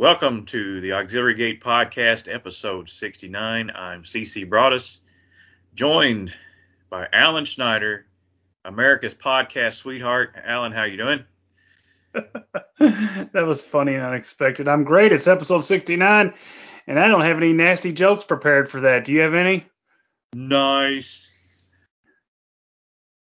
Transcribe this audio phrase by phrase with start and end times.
[0.00, 3.72] Welcome to the Auxiliary Gate Podcast, episode 69.
[3.74, 5.00] I'm CC Broadus,
[5.74, 6.32] joined
[6.88, 8.06] by Alan Schneider,
[8.64, 10.36] America's podcast sweetheart.
[10.44, 11.24] Alan, how you doing?
[12.12, 14.68] that was funny and unexpected.
[14.68, 15.10] I'm great.
[15.10, 16.32] It's episode 69,
[16.86, 19.04] and I don't have any nasty jokes prepared for that.
[19.04, 19.66] Do you have any?
[20.32, 21.28] Nice.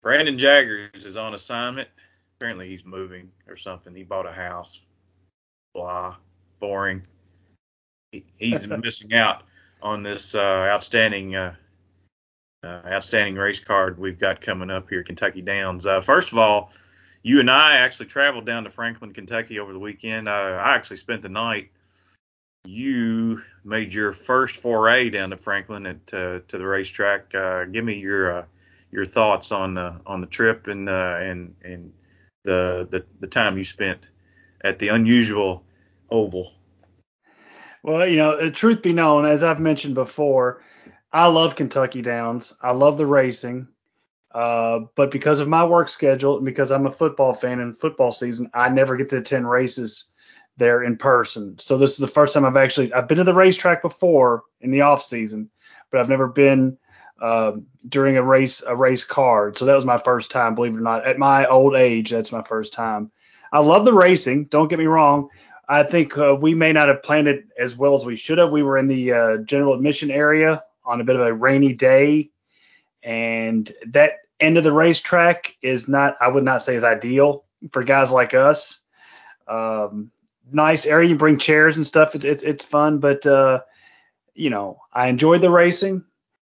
[0.03, 1.89] Brandon Jaggers is on assignment.
[2.37, 3.95] Apparently he's moving or something.
[3.95, 4.79] He bought a house.
[5.73, 6.17] Blah
[6.61, 7.03] boring.
[8.39, 9.43] He's missing out
[9.83, 11.55] on this uh, outstanding uh,
[12.65, 15.87] uh, outstanding race card we've got coming up here, Kentucky Downs.
[15.87, 16.73] Uh, first of all,
[17.23, 20.29] you and I actually traveled down to Franklin, Kentucky over the weekend.
[20.29, 21.71] I actually spent the night.
[22.65, 27.35] You made your first foray down to Franklin at uh, to the racetrack.
[27.35, 28.47] Uh, give me your
[28.91, 31.93] your thoughts on on the trip and and and
[32.43, 34.09] the, the the time you spent
[34.63, 35.65] at the unusual
[36.11, 36.53] oval?
[37.83, 40.63] Well, you know, the truth be known, as I've mentioned before,
[41.13, 42.53] I love Kentucky Downs.
[42.61, 43.69] I love the racing.
[44.33, 48.13] Uh, but because of my work schedule and because I'm a football fan in football
[48.13, 50.11] season, I never get to attend races
[50.57, 51.59] there in person.
[51.59, 54.71] So this is the first time I've actually I've been to the racetrack before in
[54.71, 55.49] the off season,
[55.91, 56.77] but I've never been
[57.21, 57.53] uh,
[57.89, 59.57] during a race a race card.
[59.57, 61.07] So that was my first time, believe it or not.
[61.07, 63.11] At my old age, that's my first time.
[63.53, 64.47] I love the racing.
[64.47, 65.29] Don't get me wrong.
[65.69, 68.51] I think uh, we may not have planned it as well as we should have.
[68.51, 72.31] We were in the uh, general admission area on a bit of a rainy day,
[73.03, 77.83] and that end of the racetrack is not, I would not say, is ideal for
[77.83, 78.79] guys like us.
[79.49, 80.11] Um,
[80.53, 82.15] nice area, you bring chairs and stuff.
[82.15, 83.61] It's fun, but uh,
[84.35, 86.05] you know, I enjoyed the racing.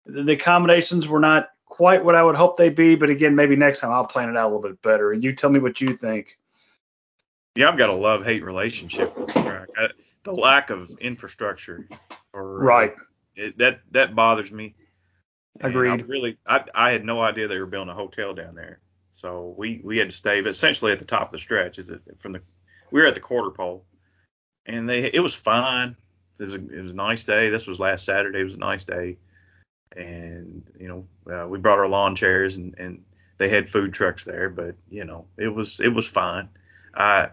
[0.05, 3.55] The, the accommodations were not quite what I would hope they'd be, but again, maybe
[3.55, 5.13] next time I'll plan it out a little bit better.
[5.13, 6.37] You tell me what you think
[7.57, 9.67] yeah, I've got a love hate relationship with the track.
[9.75, 9.87] I,
[10.23, 11.87] the lack of infrastructure,
[12.31, 12.93] or right,
[13.35, 14.75] it, that that bothers me.
[15.59, 15.89] Agreed.
[15.89, 18.79] I really, I, I had no idea they were building a hotel down there,
[19.13, 21.79] so we we had to stay essentially at the top of the stretch.
[21.79, 22.41] Is it from the
[22.91, 23.85] we were at the quarter pole,
[24.67, 25.95] and they it was fine.
[26.39, 27.49] It was a, it was a nice day.
[27.49, 28.39] This was last Saturday.
[28.39, 29.17] It was a nice day,
[29.95, 33.03] and you know uh, we brought our lawn chairs and and
[33.39, 36.49] they had food trucks there, but you know it was it was fine.
[36.93, 37.29] I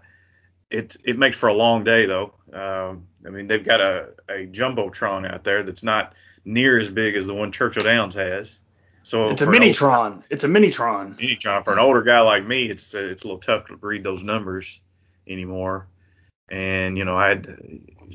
[0.74, 2.34] it it makes for a long day though.
[2.52, 6.14] Um, I mean, they've got a a jumbotron out there that's not
[6.44, 8.58] near as big as the one Churchill Downs has.
[9.02, 10.22] So it's a minitron.
[10.30, 11.18] it's a minitron.
[11.18, 14.02] Minitron for an older guy like me, it's uh, it's a little tough to read
[14.02, 14.80] those numbers
[15.28, 15.86] anymore.
[16.48, 17.46] And you know, I had,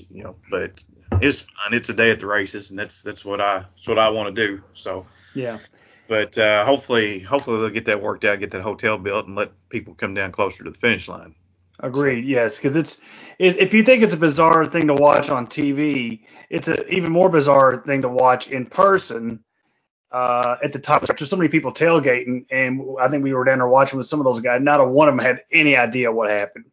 [0.10, 0.84] you know, but
[1.22, 1.74] it's fun.
[1.74, 4.36] It's a day at the races, and that's that's what I that's what I want
[4.36, 4.62] to do.
[4.74, 5.60] So yeah.
[6.08, 9.52] But uh, hopefully, hopefully they'll get that worked out, get that hotel built, and let
[9.70, 11.36] people come down closer to the finish line.
[11.82, 12.26] Agreed.
[12.26, 12.98] Yes, because it's
[13.38, 17.12] it, if you think it's a bizarre thing to watch on TV, it's an even
[17.12, 19.44] more bizarre thing to watch in person.
[20.12, 23.60] Uh, at the top, there's so many people tailgating, and I think we were down
[23.60, 24.62] there watching with some of those guys.
[24.62, 26.66] Not a one of them had any idea what happened.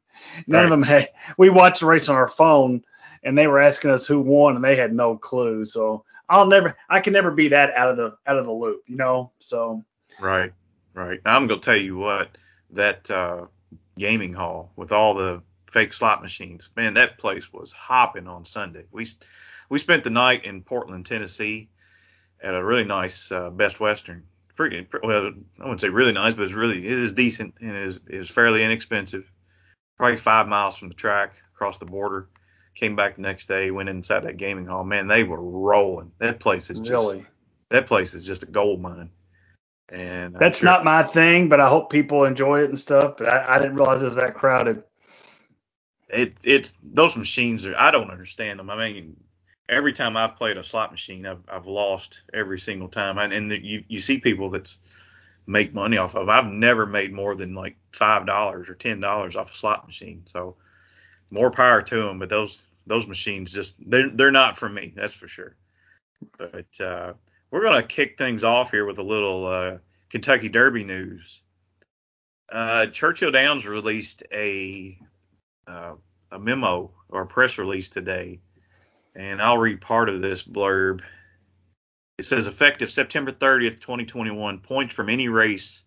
[0.46, 0.64] None right.
[0.64, 1.10] of them had.
[1.36, 2.82] We watched the race on our phone,
[3.22, 5.64] and they were asking us who won, and they had no clue.
[5.64, 8.82] So I'll never, I can never be that out of the out of the loop,
[8.86, 9.30] you know.
[9.38, 9.84] So
[10.18, 10.52] right,
[10.94, 11.20] right.
[11.24, 12.36] I'm gonna tell you what
[12.70, 13.08] that.
[13.10, 13.46] Uh,
[13.98, 16.70] gaming hall with all the fake slot machines.
[16.76, 18.84] Man, that place was hopping on Sunday.
[18.90, 19.06] We
[19.68, 21.68] we spent the night in Portland, Tennessee,
[22.40, 24.24] at a really nice uh, Best Western.
[24.54, 28.00] Pretty well, I wouldn't say really nice, but it's really it is decent and is,
[28.06, 29.30] is fairly inexpensive.
[29.98, 32.28] Probably five miles from the track across the border.
[32.74, 34.84] Came back the next day, went inside that gaming hall.
[34.84, 36.12] Man, they were rolling.
[36.18, 37.26] That place is just really?
[37.70, 39.10] that place is just a gold mine.
[39.88, 40.68] And that's sure.
[40.68, 43.16] not my thing, but I hope people enjoy it and stuff.
[43.18, 44.82] But I, I didn't realize it was that crowded.
[46.08, 48.70] It it's those machines are I don't understand them.
[48.70, 49.16] I mean,
[49.68, 53.18] every time I've played a slot machine, I've I've lost every single time.
[53.18, 54.74] And, and the, you you see people that
[55.46, 56.28] make money off of.
[56.28, 60.24] I've never made more than like five dollars or ten dollars off a slot machine.
[60.26, 60.56] So
[61.30, 62.18] more power to them.
[62.18, 64.92] But those those machines just they're they're not for me.
[64.96, 65.56] That's for sure.
[66.38, 67.12] But uh,
[67.50, 69.78] we're going to kick things off here with a little uh,
[70.10, 71.40] Kentucky Derby news.
[72.50, 74.98] Uh, Churchill Downs released a
[75.66, 75.94] uh,
[76.30, 78.40] a memo or a press release today,
[79.14, 81.02] and I'll read part of this blurb.
[82.18, 85.82] It says, effective September 30th, 2021, points from any race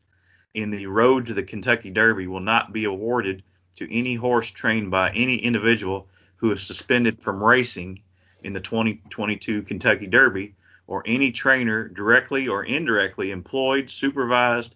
[0.54, 3.44] in the Road to the Kentucky Derby will not be awarded
[3.78, 8.02] to any horse trained by any individual who is suspended from racing
[8.44, 10.56] in the 2022 Kentucky Derby
[10.90, 14.74] or any trainer directly or indirectly employed, supervised,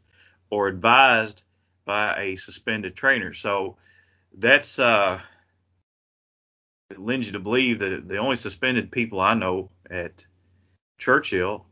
[0.51, 1.41] or advised
[1.85, 3.33] by a suspended trainer.
[3.33, 3.77] So
[4.37, 5.19] that's uh,
[6.95, 10.23] lends you to believe that the only suspended people I know at
[10.99, 11.65] Churchill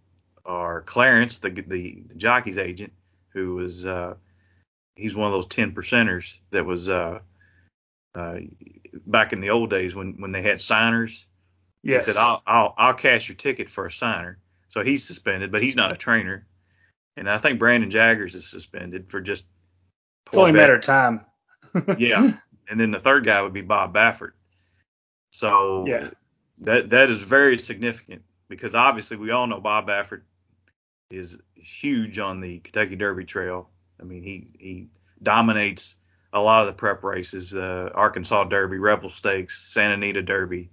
[0.44, 2.94] are Clarence, the the, the jockey's agent,
[3.34, 4.16] who was uh,
[4.96, 7.20] he's one of those ten percenters that was uh,
[8.16, 8.38] uh,
[9.06, 11.28] back in the old days when when they had signers.
[11.84, 12.06] Yes.
[12.06, 14.38] He said, "I'll I'll I'll cash your ticket for a signer."
[14.68, 16.46] So he's suspended, but he's not a trainer.
[17.18, 19.46] And I think Brandon Jaggers is suspended for just.
[20.28, 21.26] It's only a matter of time.
[21.98, 22.34] yeah,
[22.70, 24.32] and then the third guy would be Bob Baffert.
[25.32, 26.10] So yeah.
[26.60, 30.22] that that is very significant because obviously we all know Bob Baffert
[31.10, 33.70] is huge on the Kentucky Derby Trail.
[34.00, 34.88] I mean, he he
[35.22, 35.96] dominates
[36.34, 40.70] a lot of the prep races, uh, Arkansas Derby, Rebel Stakes, Santa Anita Derby.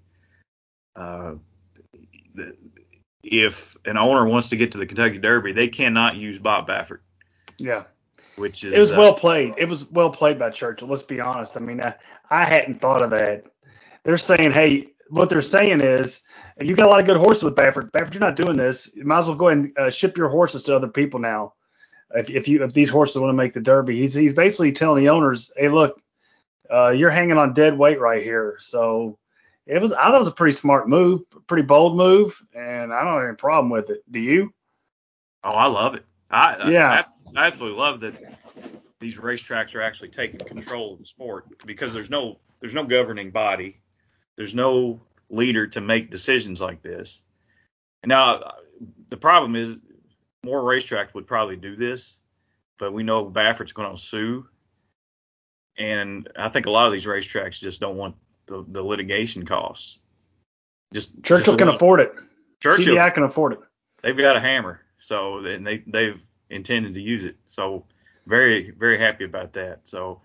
[0.99, 1.35] Uh,
[3.23, 7.00] if an owner wants to get to the Kentucky Derby, they cannot use Bob Baffert.
[7.56, 7.85] Yeah.
[8.37, 9.55] Which is it was uh, well played.
[9.59, 10.89] It was well played by Churchill.
[10.89, 11.56] Let's be honest.
[11.56, 11.95] I mean, I,
[12.31, 13.45] I hadn't thought of that.
[14.05, 16.21] They're saying, hey, what they're saying is,
[16.61, 17.91] you got a lot of good horses with Baffert.
[17.91, 18.91] Baffert, you're not doing this.
[18.95, 21.55] You might as well go ahead and uh, ship your horses to other people now.
[22.15, 25.03] If, if you if these horses want to make the Derby, he's he's basically telling
[25.03, 26.00] the owners, hey, look,
[26.71, 28.56] uh, you're hanging on dead weight right here.
[28.61, 29.19] So
[29.69, 33.05] it was I thought it was a pretty smart move, pretty bold move, and I
[33.05, 34.03] don't have any problem with it.
[34.11, 34.53] Do you?
[35.44, 36.05] Oh, I love it.
[36.31, 37.05] I yeah,
[37.37, 38.15] I, I absolutely love that
[38.99, 43.31] these racetracks are actually taking control of the sport because there's no there's no governing
[43.31, 43.79] body,
[44.37, 47.23] there's no leader to make decisions like this.
[48.06, 48.55] Now,
[49.09, 49.82] the problem is
[50.44, 52.21] more racetracks would probably do this,
[52.79, 54.47] but we know Baffert's going to sue,
[55.76, 58.17] and I think a lot of these racetracks just don't want
[58.49, 59.99] the, the litigation costs.
[60.93, 62.15] Just Churchill just can afford it.
[62.61, 63.61] Churchill, CDI can afford it.
[64.03, 67.37] They've got a hammer, so and they they've intended to use it.
[67.47, 67.85] So
[68.27, 69.81] very very happy about that.
[69.85, 70.23] So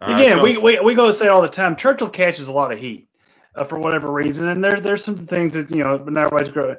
[0.00, 2.72] uh, again, we, we we go to say all the time, Churchill catches a lot
[2.72, 3.08] of heat
[3.54, 6.76] uh, for whatever reason, and there there's some things that you know not everybody's growing,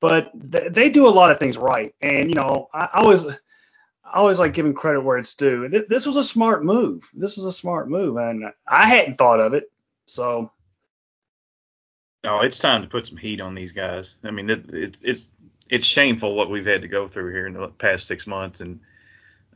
[0.00, 1.94] but th- they do a lot of things right.
[2.00, 5.68] And you know, I, I always I always like giving credit where it's due.
[5.68, 7.02] This was a smart move.
[7.14, 9.70] This was a smart move, and I hadn't thought of it.
[10.06, 10.50] So.
[12.24, 14.14] No, it's time to put some heat on these guys.
[14.24, 15.30] I mean, it, it's it's
[15.68, 18.80] it's shameful what we've had to go through here in the past six months, and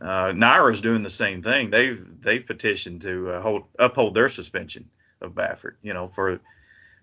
[0.00, 1.70] uh, NYRA's doing the same thing.
[1.70, 4.90] They've they've petitioned to uh, hold uphold their suspension
[5.20, 5.76] of Baffert.
[5.82, 6.40] You know, for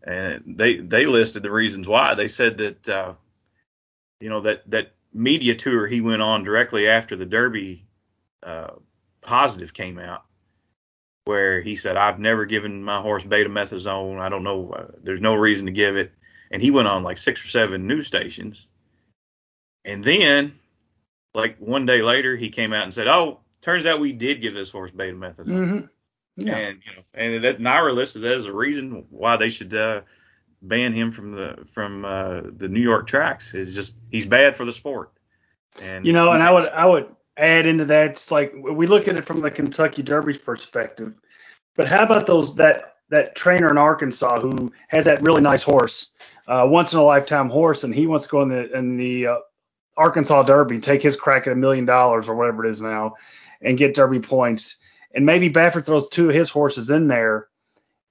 [0.03, 2.13] and they they listed the reasons why.
[2.13, 3.13] They said that uh,
[4.19, 7.85] you know that that media tour he went on directly after the Derby
[8.43, 8.71] uh,
[9.21, 10.24] positive came out,
[11.25, 14.19] where he said I've never given my horse betamethasone.
[14.19, 14.71] I don't know.
[14.71, 16.11] Uh, there's no reason to give it.
[16.51, 18.67] And he went on like six or seven news stations.
[19.83, 20.59] And then,
[21.33, 24.53] like one day later, he came out and said, "Oh, turns out we did give
[24.53, 25.85] this horse betamethasone." Mm-hmm.
[26.37, 26.57] Yeah.
[26.57, 30.01] And you know, and that NYRA listed that as a reason why they should uh,
[30.61, 33.53] ban him from the from uh, the New York tracks.
[33.53, 35.11] Is just he's bad for the sport.
[35.81, 37.07] And you know, and I would I would
[37.37, 38.11] add into that.
[38.11, 41.13] It's like we look at it from the Kentucky Derby's perspective,
[41.75, 46.07] but how about those that that trainer in Arkansas who has that really nice horse,
[46.47, 49.27] uh, once in a lifetime horse, and he wants to go in the in the
[49.27, 49.37] uh,
[49.97, 53.13] Arkansas Derby, take his crack at a million dollars or whatever it is now,
[53.61, 54.77] and get Derby points.
[55.13, 57.47] And maybe Baffert throws two of his horses in there,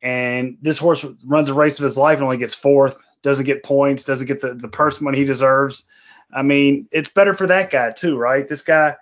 [0.00, 3.62] and this horse runs a race of his life and only gets fourth, doesn't get
[3.62, 5.84] points, doesn't get the, the purse money he deserves.
[6.32, 8.48] I mean, it's better for that guy too, right?
[8.48, 8.96] This guy,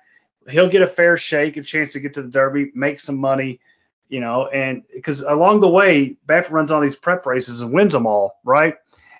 [0.48, 3.60] he'll get a fair shake, a chance to get to the Derby, make some money,
[4.08, 7.92] you know, and because along the way, Baffert runs all these prep races and wins
[7.92, 8.76] them all, right?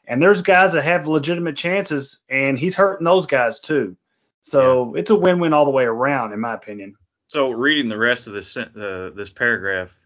[0.06, 3.96] And there's guys that have legitimate chances, and he's hurting those guys too.
[4.42, 5.00] So yeah.
[5.00, 6.96] it's a win-win all the way around, in my opinion.
[7.28, 9.96] So reading the rest of this uh, this paragraph,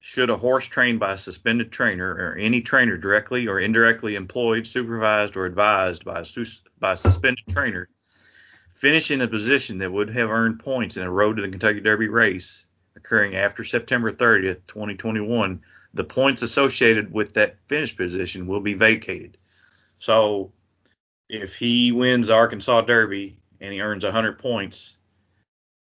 [0.00, 4.66] should a horse trained by a suspended trainer or any trainer directly or indirectly employed,
[4.66, 6.24] supervised, or advised by a,
[6.80, 7.88] by a suspended trainer
[8.82, 11.78] finish in a position that would have earned points in a road to the Kentucky
[11.78, 15.60] Derby race occurring after September 30th, 2021,
[15.94, 19.38] the points associated with that finish position will be vacated.
[19.98, 20.52] So
[21.28, 24.96] if he wins Arkansas Derby and he earns 100 points,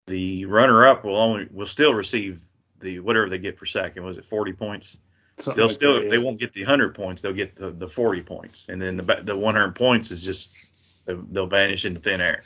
[0.09, 2.41] the runner-up will only will still receive
[2.81, 4.03] the whatever they get for second.
[4.03, 4.97] Was it 40 points?
[5.39, 6.11] Something they'll like still that, yeah.
[6.11, 7.23] they won't get the 100 points.
[7.23, 11.23] They'll get the, the 40 points, and then the the 100 points is just they'll,
[11.31, 12.43] they'll vanish into thin air.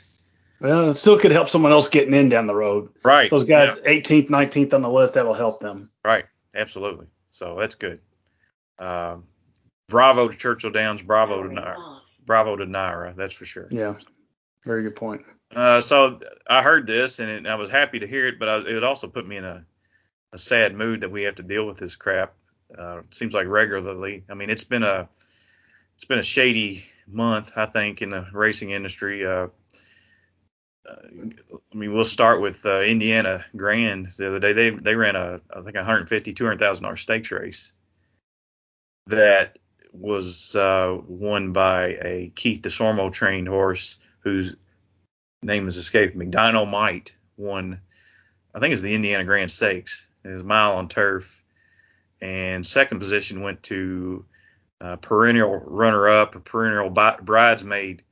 [0.63, 2.89] Well, it still could help someone else getting in down the road.
[3.03, 3.29] Right.
[3.29, 5.89] Those guys, 18th, 19th on the list, that'll help them.
[6.05, 6.23] Right.
[6.55, 7.07] Absolutely.
[7.33, 7.99] So that's good.
[8.79, 9.25] Um,
[9.89, 11.01] bravo to Churchill Downs.
[11.01, 11.99] Bravo to NYRA.
[12.25, 13.13] Bravo to NYRA.
[13.17, 13.67] That's for sure.
[13.71, 13.95] Yeah.
[14.63, 15.23] Very good point.
[15.53, 18.57] Uh, so I heard this and, it, I was happy to hear it, but I,
[18.59, 19.65] it also put me in a,
[20.31, 22.35] a sad mood that we have to deal with this crap.
[22.77, 24.23] Uh, seems like regularly.
[24.29, 25.09] I mean, it's been a
[25.95, 29.25] it's been a shady month, I think, in the racing industry.
[29.25, 29.47] Uh,
[30.89, 34.53] I mean, we'll start with uh, Indiana Grand the other day.
[34.53, 37.71] They they ran a I think 150 200 thousand dollar stakes race
[39.07, 39.57] that
[39.91, 44.55] was uh, won by a Keith Desormeaux trained horse whose
[45.41, 46.25] name has escaped me.
[46.25, 47.79] Dynamite won,
[48.55, 50.07] I think it was the Indiana Grand Stakes.
[50.23, 51.43] It was a mile on turf,
[52.21, 54.25] and second position went to
[54.81, 58.03] uh, perennial runner-up, a perennial bridesmaid,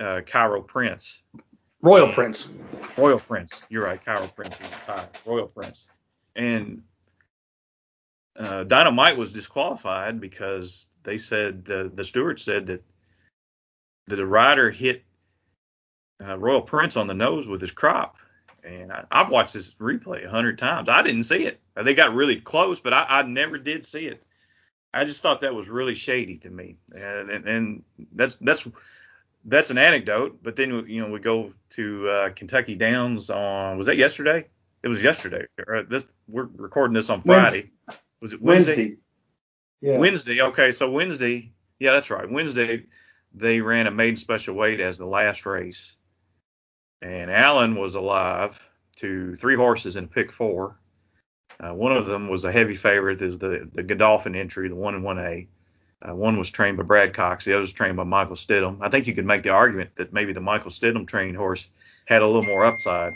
[0.00, 1.20] uh, Cairo Prince.
[1.82, 2.48] Royal Prince.
[2.96, 3.62] Royal Prince.
[3.68, 4.02] You're right.
[4.02, 5.08] Cairo Prince is the side.
[5.24, 5.88] Royal Prince.
[6.34, 6.82] And
[8.38, 12.84] uh, Dynamite was disqualified because they said the the steward said that
[14.08, 15.04] that the rider hit
[16.24, 18.16] uh, Royal Prince on the nose with his crop.
[18.64, 20.88] And I, have watched this replay a hundred times.
[20.88, 21.60] I didn't see it.
[21.76, 24.24] They got really close, but I, I, never did see it.
[24.92, 26.76] I just thought that was really shady to me.
[26.92, 28.66] And, and, and that's that's
[29.46, 30.40] that's an anecdote.
[30.42, 34.46] But then you know we go to uh, Kentucky Downs on was that yesterday?
[34.82, 35.46] It was yesterday.
[35.88, 37.70] This we're recording this on Friday.
[37.86, 38.02] Wednesday.
[38.20, 38.76] Was it Wednesday?
[38.76, 38.96] Wednesday.
[39.80, 39.98] Yeah.
[39.98, 40.40] Wednesday.
[40.42, 41.52] Okay, so Wednesday.
[41.78, 42.30] Yeah, that's right.
[42.30, 42.84] Wednesday
[43.34, 45.96] they ran a maiden special weight as the last race,
[47.02, 48.60] and Allen was alive
[48.96, 50.78] to three horses in pick four.
[51.58, 53.22] Uh, one of them was a heavy favorite.
[53.22, 55.48] Is the the Godolphin entry, the one and one A.
[56.06, 57.44] Uh, one was trained by Brad Cox.
[57.44, 58.78] The other was trained by Michael Stidham.
[58.80, 61.68] I think you could make the argument that maybe the Michael Stidham trained horse
[62.06, 63.14] had a little more upside,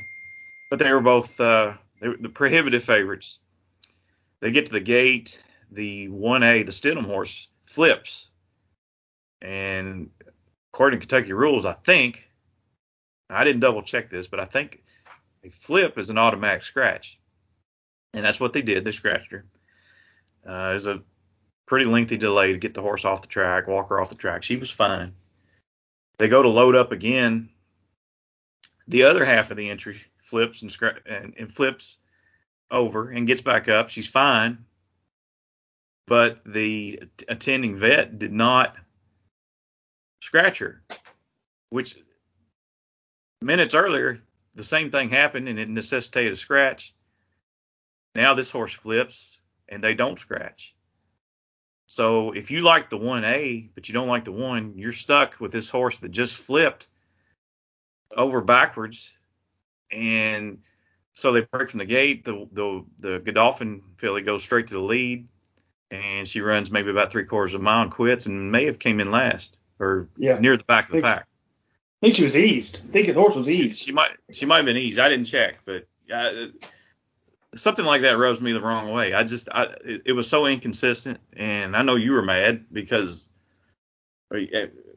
[0.71, 3.39] but they were both uh, they were the prohibitive favorites.
[4.41, 5.41] They get to the gate.
[5.73, 8.29] The 1A, the Stidham horse, flips.
[9.41, 10.11] And
[10.73, 12.29] according to Kentucky rules, I think,
[13.29, 14.83] I didn't double check this, but I think
[15.45, 17.21] a flip is an automatic scratch.
[18.15, 18.85] And that's what they did.
[18.85, 19.45] They scratched her.
[20.45, 21.03] Uh, it was a
[21.71, 24.43] pretty lengthy delay to get the horse off the track, walk her off the track.
[24.43, 25.15] She was fine.
[26.19, 27.49] They go to load up again.
[28.89, 31.99] The other half of the entry flips and, and, and flips
[32.73, 33.89] over and gets back up.
[33.89, 34.65] She's fine.
[36.09, 38.75] But the attending vet did not
[40.23, 40.83] scratch her,
[41.69, 41.97] which
[43.43, 44.21] minutes earlier,
[44.57, 46.97] the same thing happened and it necessitated a scratch.
[48.17, 50.75] Now this horse flips and they don't scratch.
[52.01, 55.53] So if you like the 1A, but you don't like the 1, you're stuck with
[55.53, 56.89] this horse that just flipped
[58.17, 59.13] over backwards
[59.93, 60.61] and
[61.13, 62.25] so they break from the gate.
[62.25, 65.29] The the the Godolphin filly goes straight to the lead,
[65.91, 68.79] and she runs maybe about three quarters of a mile and quits, and may have
[68.79, 70.39] came in last or yeah.
[70.39, 71.27] near the back of the pack.
[72.01, 72.81] I think she was eased.
[72.89, 73.79] I think the horse was eased.
[73.79, 74.99] She, she might she might have been eased.
[74.99, 76.47] I didn't check, but uh,
[77.55, 79.15] something like that rubs me the wrong way.
[79.15, 83.29] I just I, it, it was so inconsistent, and I know you were mad because
[84.35, 84.39] uh,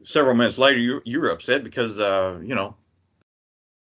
[0.02, 2.76] several minutes later you you were upset because uh you know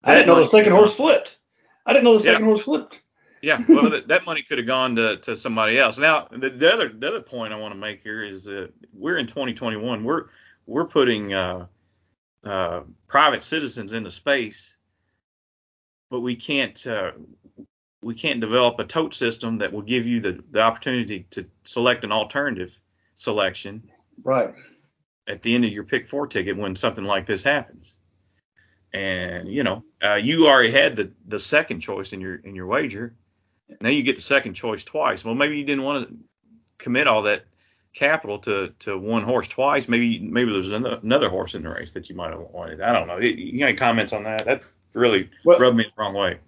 [0.05, 1.39] I didn't know the second horse flipped.
[1.87, 2.47] I didn't know the second yeah.
[2.47, 3.03] horse flipped.
[3.41, 5.99] Yeah, well, that, that money could have gone to, to somebody else.
[5.99, 9.19] Now, the, the other the other point I want to make here is that we're
[9.19, 10.05] in 2021.
[10.05, 10.27] We're
[10.67, 11.67] we're putting uh,
[12.45, 14.77] uh, private citizens into space,
[16.09, 17.13] but we can't uh,
[18.03, 22.05] we can't develop a tote system that will give you the, the opportunity to select
[22.05, 22.77] an alternative
[23.15, 23.83] selection.
[24.23, 24.55] Right.
[25.29, 27.95] At the end of your pick four ticket when something like this happens
[28.93, 32.67] and you know uh, you already had the the second choice in your in your
[32.67, 33.15] wager.
[33.81, 35.25] Now you get the second choice twice.
[35.25, 36.15] Well, maybe you didn't want to
[36.79, 37.45] commit all that
[37.95, 39.89] capital to to one horse twice.
[39.89, 42.81] Maybe maybe there's another horse in the race that you might have wanted.
[42.81, 43.19] I don't know.
[43.19, 44.45] You got any comments on that?
[44.45, 46.39] That really well, rubbed me the wrong way.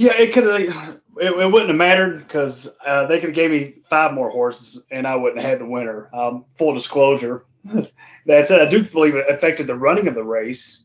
[0.00, 0.96] Yeah, it could have.
[1.16, 4.80] It, it, wouldn't have mattered because uh, they could have gave me five more horses
[4.90, 6.08] and I wouldn't have had the winner.
[6.14, 7.44] Um, full disclosure.
[7.64, 10.84] that said, I do believe it affected the running of the race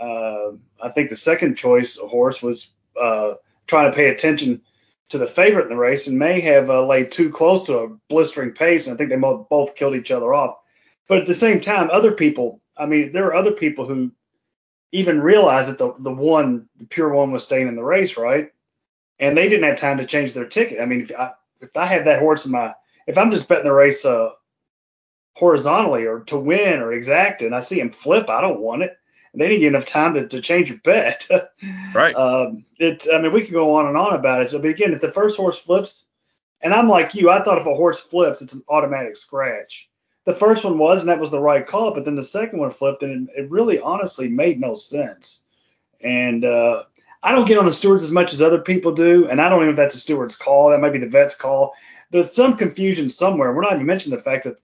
[0.00, 2.68] uh, I think the second choice horse was
[3.00, 3.34] uh,
[3.66, 4.62] trying to pay attention
[5.10, 7.88] to the favorite in the race and may have uh, laid too close to a
[8.08, 10.56] blistering pace, and I think they both killed each other off.
[11.08, 14.12] But at the same time, other people, I mean, there are other people who
[14.92, 18.52] even realized that the the one, the pure one, was staying in the race, right?
[19.20, 20.80] And they didn't have time to change their ticket.
[20.80, 22.74] I mean, if I if I had that horse in my,
[23.06, 24.30] if I'm just betting the race uh,
[25.34, 28.96] horizontally or to win or exact, and I see him flip, I don't want it
[29.32, 31.28] And they didn't get enough time to, to change your bet.
[31.94, 32.14] right.
[32.14, 34.50] Um, it, I mean, we could go on and on about it.
[34.50, 36.04] So, but again, if the first horse flips,
[36.60, 39.87] and I'm like you, I thought if a horse flips, it's an automatic scratch.
[40.28, 41.94] The first one was, and that was the right call.
[41.94, 45.42] But then the second one flipped, and it, it really, honestly, made no sense.
[46.02, 46.82] And uh,
[47.22, 49.60] I don't get on the stewards as much as other people do, and I don't
[49.62, 50.68] even know if that's a steward's call.
[50.68, 51.72] That might be the vet's call.
[52.10, 53.54] there's some confusion somewhere.
[53.54, 54.60] We're not even mentioning the fact that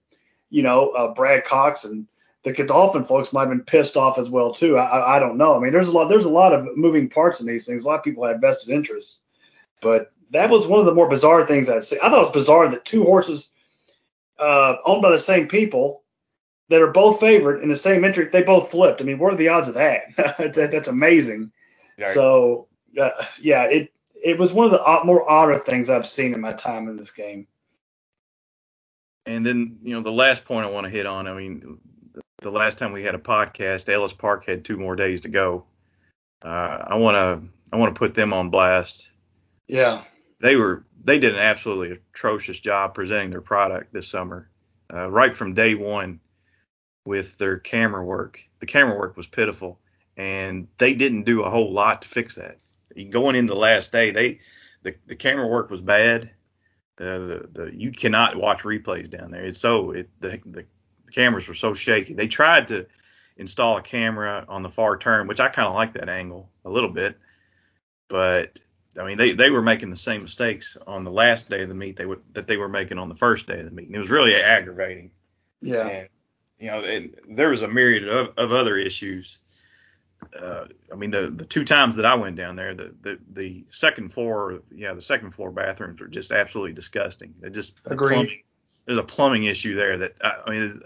[0.51, 2.05] you know uh, Brad Cox and
[2.43, 4.77] the Godolphin folks might have been pissed off as well too.
[4.77, 5.57] I, I don't know.
[5.57, 7.83] I mean, there's a lot there's a lot of moving parts in these things.
[7.83, 9.17] A lot of people have vested interests,
[9.81, 11.97] but that was one of the more bizarre things I'd say.
[12.03, 13.51] I thought it was bizarre that two horses
[14.39, 16.03] uh, owned by the same people
[16.69, 19.01] that are both favored in the same entry, they both flipped.
[19.01, 20.03] I mean, what are the odds of that?
[20.17, 21.51] that that's amazing.
[21.97, 22.13] Right.
[22.13, 22.67] So
[22.99, 23.91] uh, yeah, it
[24.23, 27.11] it was one of the more odder things I've seen in my time in this
[27.11, 27.47] game.
[29.25, 31.27] And then you know the last point I want to hit on.
[31.27, 31.79] I mean,
[32.41, 35.65] the last time we had a podcast, Ellis Park had two more days to go.
[36.43, 39.11] Uh, I want to I want to put them on blast.
[39.67, 40.03] Yeah.
[40.45, 44.47] They were they did an absolutely atrocious job presenting their product this summer,
[44.93, 46.19] uh, right from day one
[47.03, 48.39] with their camera work.
[48.59, 49.79] The camera work was pitiful,
[50.17, 52.59] and they didn't do a whole lot to fix that.
[53.09, 54.39] Going into the last day, they
[54.83, 56.29] the, the camera work was bad.
[56.99, 59.45] Uh, the, the you cannot watch replays down there.
[59.45, 60.65] It's so it the, the
[61.05, 62.13] the cameras were so shaky.
[62.13, 62.85] They tried to
[63.35, 66.69] install a camera on the far turn, which I kind of like that angle a
[66.69, 67.17] little bit,
[68.09, 68.59] but
[68.99, 71.75] I mean they they were making the same mistakes on the last day of the
[71.75, 73.87] meet they would that they were making on the first day of the meet.
[73.87, 75.11] And it was really aggravating.
[75.61, 75.87] Yeah.
[75.87, 76.09] And,
[76.59, 79.39] you know, and there was a myriad of, of other issues.
[80.39, 83.65] Uh, I mean, the the two times that I went down there, the the, the
[83.69, 87.33] second floor, yeah, the second floor bathrooms are just absolutely disgusting.
[87.39, 88.43] They just agreed.
[88.85, 90.81] there's a plumbing issue there that I, I mean,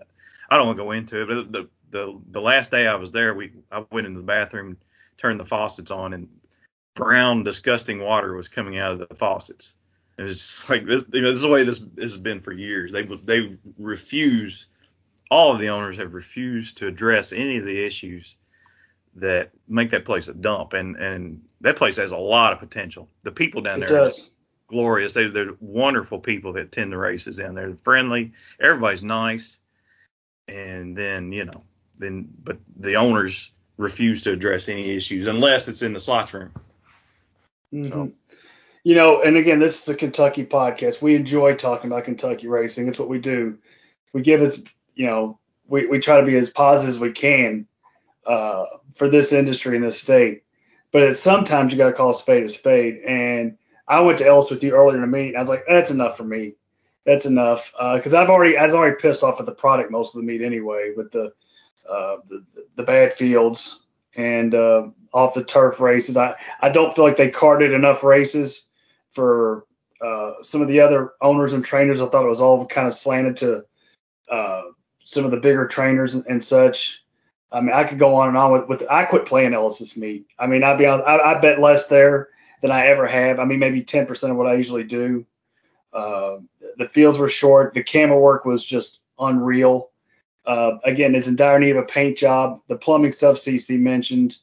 [0.50, 3.12] I don't want to go into it, but the the the last day I was
[3.12, 4.78] there, we I went into the bathroom,
[5.18, 6.28] turned the faucets on, and
[7.00, 9.74] brown, disgusting water was coming out of the faucets.
[10.18, 11.04] It was just like this.
[11.12, 12.92] You know, this is the way this, this has been for years.
[12.92, 14.68] They they refuse.
[15.32, 18.36] All of the owners have refused to address any of the issues
[19.16, 23.10] that make that place a dump, and and that place has a lot of potential.
[23.24, 24.28] The people down it there does.
[24.28, 24.32] are
[24.68, 25.14] glorious.
[25.14, 27.68] They, they're wonderful people that attend the races down there.
[27.68, 28.34] They're friendly.
[28.60, 29.60] Everybody's nice
[30.50, 31.64] and then you know
[31.98, 36.52] then but the owners refuse to address any issues unless it's in the slots room.
[37.74, 37.88] Mm-hmm.
[37.88, 38.12] So.
[38.84, 41.02] You know, and again, this is a Kentucky podcast.
[41.02, 42.88] We enjoy talking about Kentucky racing.
[42.88, 43.58] It's what we do.
[44.14, 44.64] We give us,
[44.96, 47.68] you know, we, we try to be as positive as we can
[48.26, 50.44] uh, for this industry in this state.
[50.92, 53.02] But sometimes you got to call a spade a spade.
[53.06, 55.30] And I went to Ellis with you earlier in the meet.
[55.30, 56.56] And I was like, that's enough for me
[57.10, 60.16] that's enough because uh, I've already I was already pissed off at the product most
[60.16, 61.32] of the meet anyway with the
[61.90, 63.82] uh, the, the bad fields
[64.16, 66.18] and uh, off the turf races.
[66.18, 68.66] I I don't feel like they carded enough races
[69.12, 69.66] for
[70.02, 72.02] uh, some of the other owners and trainers.
[72.02, 73.66] I thought it was all kind of slanted to
[74.30, 74.64] uh,
[75.04, 77.04] some of the bigger trainers and, and, such.
[77.52, 80.28] I mean, I could go on and on with, with I quit playing Ellis's meet.
[80.38, 82.30] I mean, I'd be honest, I, I bet less there
[82.62, 83.40] than I ever have.
[83.40, 85.26] I mean, maybe 10% of what I usually do.
[85.92, 86.38] Uh,
[86.78, 87.74] the fields were short.
[87.74, 89.89] The camera work was just unreal.
[90.46, 92.62] Uh, again, it's in dire need of a paint job.
[92.68, 94.38] The plumbing stuff CC mentioned.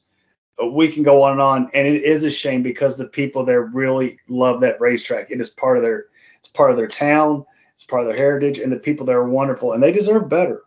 [0.61, 3.43] Uh, we can go on and on, and it is a shame because the people
[3.43, 5.31] there really love that racetrack.
[5.31, 6.05] It is part of their
[6.39, 7.45] it's part of their town.
[7.75, 10.63] It's part of their heritage, and the people there are wonderful, and they deserve better.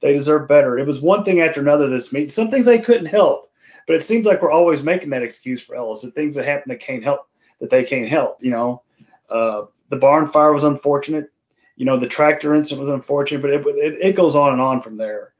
[0.00, 0.78] They deserve better.
[0.78, 2.30] It was one thing after another this meet.
[2.30, 3.50] Some things they couldn't help,
[3.86, 6.02] but it seems like we're always making that excuse for Ellis.
[6.02, 7.28] The things that happen that can't help
[7.60, 8.38] that they can't help.
[8.40, 8.82] You know,
[9.30, 11.31] uh, the barn fire was unfortunate.
[11.76, 14.80] You know, the tractor incident was unfortunate, but it, it, it goes on and on
[14.80, 15.32] from there.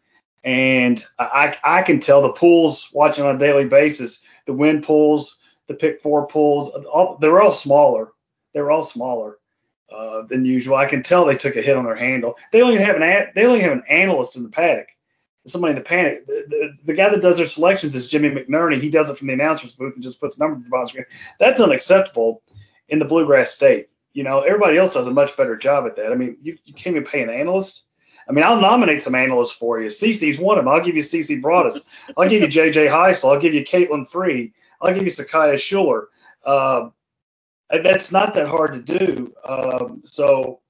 [0.44, 5.38] And I, I can tell the pools watching on a daily basis, the wind pools,
[5.68, 8.12] the pick four pools, all, they were all smaller.
[8.52, 9.38] They were all smaller
[9.94, 10.76] uh, than usual.
[10.76, 12.36] I can tell they took a hit on their handle.
[12.50, 14.88] They only have an they only have an analyst in the paddock.
[15.46, 16.26] Somebody in the panic.
[16.26, 18.80] The, the, the, guy that does their selections is Jimmy McNerney.
[18.80, 21.04] He does it from the announcer's booth and just puts numbers at the bottom screen.
[21.40, 22.42] That's unacceptable
[22.88, 23.88] in the bluegrass state.
[24.12, 26.12] You know, everybody else does a much better job at that.
[26.12, 27.86] I mean, you, you can't even pay an analyst.
[28.28, 29.88] I mean, I'll nominate some analysts for you.
[29.88, 30.72] CC's one of them.
[30.72, 31.80] I'll give you CC Broadus.
[32.16, 33.32] I'll give you JJ Heisel.
[33.32, 34.52] I'll give you Caitlin Free.
[34.80, 36.08] I'll give you Sakaya Schuler.
[36.44, 36.90] Uh,
[37.82, 39.32] that's not that hard to do.
[39.44, 40.60] Um, so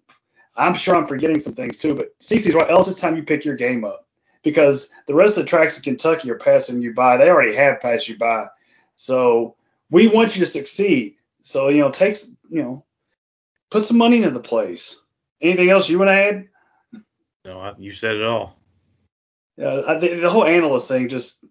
[0.56, 1.94] I'm sure I'm forgetting some things too.
[1.94, 2.70] But CC's right.
[2.70, 4.06] Else it's time you pick your game up
[4.42, 7.16] because the rest of the tracks in Kentucky are passing you by.
[7.16, 8.46] They already have passed you by.
[8.94, 9.56] So
[9.90, 11.16] we want you to succeed.
[11.42, 12.84] So you know, takes you know,
[13.72, 14.98] put some money into the place.
[15.40, 16.48] Anything else you want to add?
[17.44, 18.56] No, I, you said it all.
[19.56, 21.42] Yeah, I think the whole analyst thing just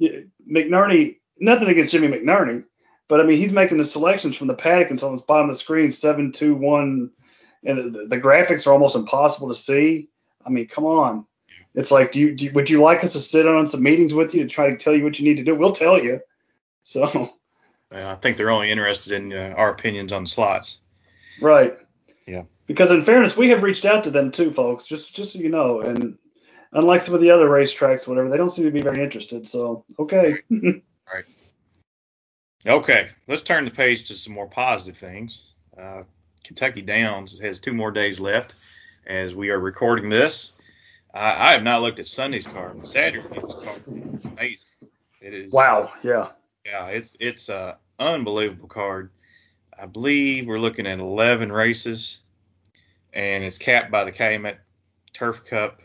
[0.00, 1.18] McNerney.
[1.38, 2.64] Nothing against Jimmy McNerney,
[3.08, 5.56] but I mean he's making the selections from the paddock and on the bottom of
[5.56, 7.10] the screen, seven two one,
[7.64, 10.08] and the, the, graphics are almost impossible to see.
[10.44, 11.26] I mean, come on.
[11.74, 14.14] It's like, do you, do you, would you like us to sit on some meetings
[14.14, 15.56] with you to try to tell you what you need to do?
[15.56, 16.20] We'll tell you.
[16.82, 17.32] So.
[17.90, 20.78] I think they're only interested in uh, our opinions on slots.
[21.40, 21.78] Right.
[22.26, 22.42] Yeah.
[22.66, 24.86] Because in fairness, we have reached out to them too, folks.
[24.86, 26.18] Just just so you know, and
[26.72, 29.48] unlike some of the other racetracks, whatever, they don't seem to be very interested.
[29.48, 30.38] So okay.
[30.50, 31.24] right.
[32.66, 35.52] Okay, let's turn the page to some more positive things.
[35.78, 36.02] Uh,
[36.44, 38.54] Kentucky Downs has two more days left
[39.06, 40.52] as we are recording this.
[41.12, 44.68] I, I have not looked at Sunday's card, but Saturday's card is amazing.
[45.20, 45.52] It is.
[45.52, 45.92] Wow.
[46.02, 46.28] Yeah.
[46.64, 49.10] Yeah, it's it's a unbelievable card.
[49.78, 52.20] I believe we're looking at 11 races,
[53.12, 54.58] and it's capped by the Calumet
[55.12, 55.80] Turf Cup,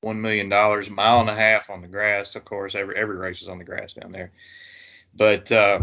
[0.00, 2.36] one million dollars, mile and a half on the grass.
[2.36, 4.32] Of course, every every race is on the grass down there.
[5.14, 5.80] But uh,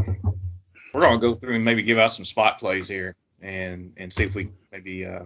[0.94, 4.24] we're gonna go through and maybe give out some spot plays here and and see
[4.24, 5.26] if we maybe uh,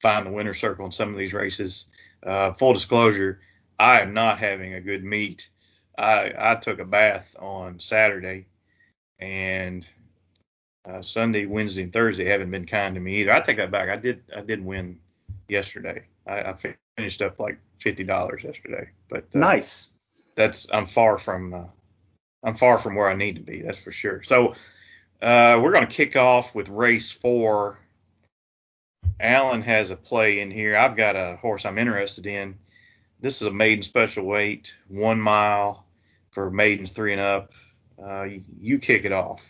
[0.00, 1.86] find the winner circle in some of these races.
[2.22, 3.40] Uh, full disclosure,
[3.78, 5.48] I am not having a good meet.
[5.96, 8.46] I I took a bath on Saturday,
[9.18, 9.86] and
[10.84, 13.32] uh, Sunday, Wednesday, and Thursday haven't been kind to me either.
[13.32, 13.88] I take that back.
[13.88, 14.98] I did I did win
[15.48, 16.04] yesterday.
[16.26, 16.54] I, I
[16.96, 19.88] finished up like fifty dollars yesterday, but uh, nice.
[20.34, 21.64] That's I'm far from uh,
[22.44, 23.62] I'm far from where I need to be.
[23.62, 24.22] That's for sure.
[24.22, 24.54] So
[25.20, 27.78] uh, we're going to kick off with race four.
[29.20, 30.76] Alan has a play in here.
[30.76, 32.56] I've got a horse I'm interested in.
[33.20, 35.84] This is a maiden special weight, one mile
[36.30, 37.52] for maidens three and up.
[38.00, 39.42] Uh, you, you, kick it off.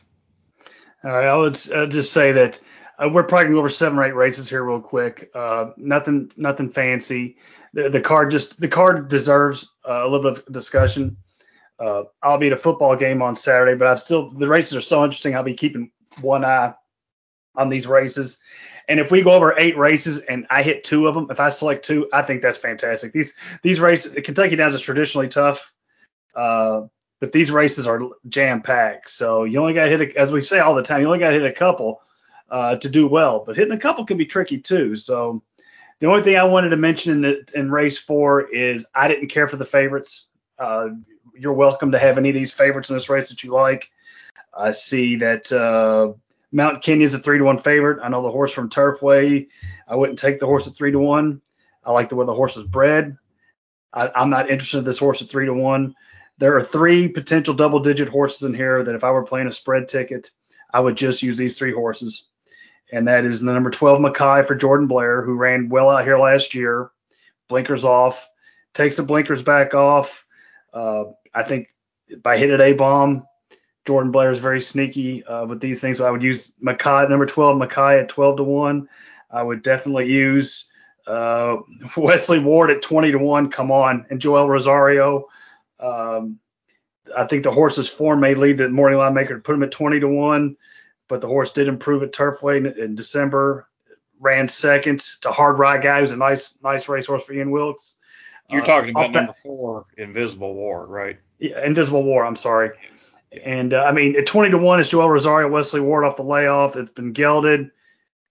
[1.05, 2.61] All right, I would uh, just say that
[2.99, 5.31] uh, we're probably going go over seven or eight races here real quick.
[5.35, 7.37] Uh, nothing, nothing fancy.
[7.73, 11.17] The, the, card just the card deserves uh, a little bit of discussion.
[11.79, 14.81] Uh, I'll be at a football game on Saturday, but I've still the races are
[14.81, 15.37] so interesting.
[15.37, 16.75] I'll be keeping one eye
[17.55, 18.39] on these races.
[18.89, 21.51] And if we go over eight races and I hit two of them, if I
[21.51, 23.13] select two, I think that's fantastic.
[23.13, 25.73] These these races, Kentucky Downs is traditionally tough,
[26.35, 26.83] uh,
[27.21, 29.11] but these races are jam packed.
[29.11, 31.19] So you only got to hit, a, as we say all the time, you only
[31.19, 32.01] got to hit a couple
[32.51, 33.43] uh, to do well.
[33.45, 34.97] But hitting a couple can be tricky too.
[34.97, 35.43] So
[36.01, 39.29] the only thing I wanted to mention in, the, in race four is I didn't
[39.29, 40.27] care for the favorites.
[40.59, 40.89] Uh,
[41.37, 43.91] you're welcome to have any of these favorites in this race that you like.
[44.57, 46.13] I see that uh,
[46.53, 48.01] Mount Kenyon's a three to one favorite.
[48.03, 49.49] I know the horse from Turfway.
[49.87, 51.41] I wouldn't take the horse at three to one.
[51.85, 53.17] I like the way the horse is bred.
[53.93, 55.95] I, am not interested in this horse at three to one.
[56.39, 59.53] There are three potential double digit horses in here that if I were playing a
[59.53, 60.31] spread ticket,
[60.73, 62.27] I would just use these three horses.
[62.93, 66.19] And that is the number 12 Mackay for Jordan Blair, who ran well out here
[66.19, 66.91] last year.
[67.49, 68.29] Blinkers off,
[68.73, 70.25] takes the blinkers back off.
[70.73, 71.69] Uh, I think
[72.23, 73.27] by hit at A bomb,
[73.87, 75.99] Jordan Blair is very sneaky uh, with these things.
[75.99, 78.89] So I would use Mackay number 12, Mackay at 12 to 1.
[79.31, 80.71] I would definitely use
[81.07, 81.57] uh,
[81.97, 83.51] Wesley Ward at 20 to 1.
[83.51, 84.07] Come on.
[84.11, 85.27] And Joel Rosario.
[85.81, 86.39] Um,
[87.17, 89.71] I think the horse's form may lead the morning line maker to put him at
[89.71, 90.57] 20 to 1,
[91.09, 93.69] but the horse did improve at Turfway in, in December.
[94.21, 97.95] Ran second to Hard Ride Guy, who's a nice, nice racehorse for Ian Wilkes.
[98.51, 101.19] You're uh, talking about number four, Invisible War, right?
[101.39, 102.25] Yeah, Invisible War.
[102.25, 102.71] I'm sorry.
[103.45, 106.23] And uh, I mean, at 20 to one is Joel Rosario, Wesley Ward off the
[106.23, 106.77] layoff.
[106.77, 107.71] It's been gelded.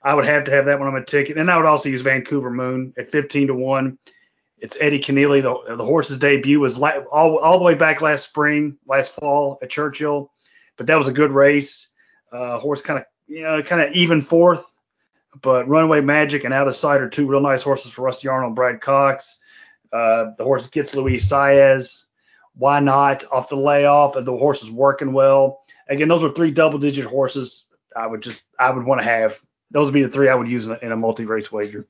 [0.02, 2.02] I would have to have that one on my ticket, and I would also use
[2.02, 3.98] Vancouver Moon at 15 to one.
[4.60, 5.42] It's Eddie Kenneally.
[5.42, 9.60] The, the horse's debut was la- all, all the way back last spring, last fall
[9.62, 10.32] at Churchill,
[10.78, 11.88] but that was a good race.
[12.32, 14.66] Uh, horse kind of, you know, kind of even fourth,
[15.42, 18.50] but Runaway Magic and Out of Sight are two real nice horses for Rusty Arnold
[18.50, 19.38] and Brad Cox.
[19.94, 22.04] Uh, the horse gets Luis Saez.
[22.56, 24.14] Why not off the layoff?
[24.14, 25.62] The horse is working well.
[25.88, 27.68] Again, those are three double-digit horses.
[27.96, 29.40] I would just I would want to have.
[29.72, 31.88] Those would be the three I would use in a, in a multi-race wager.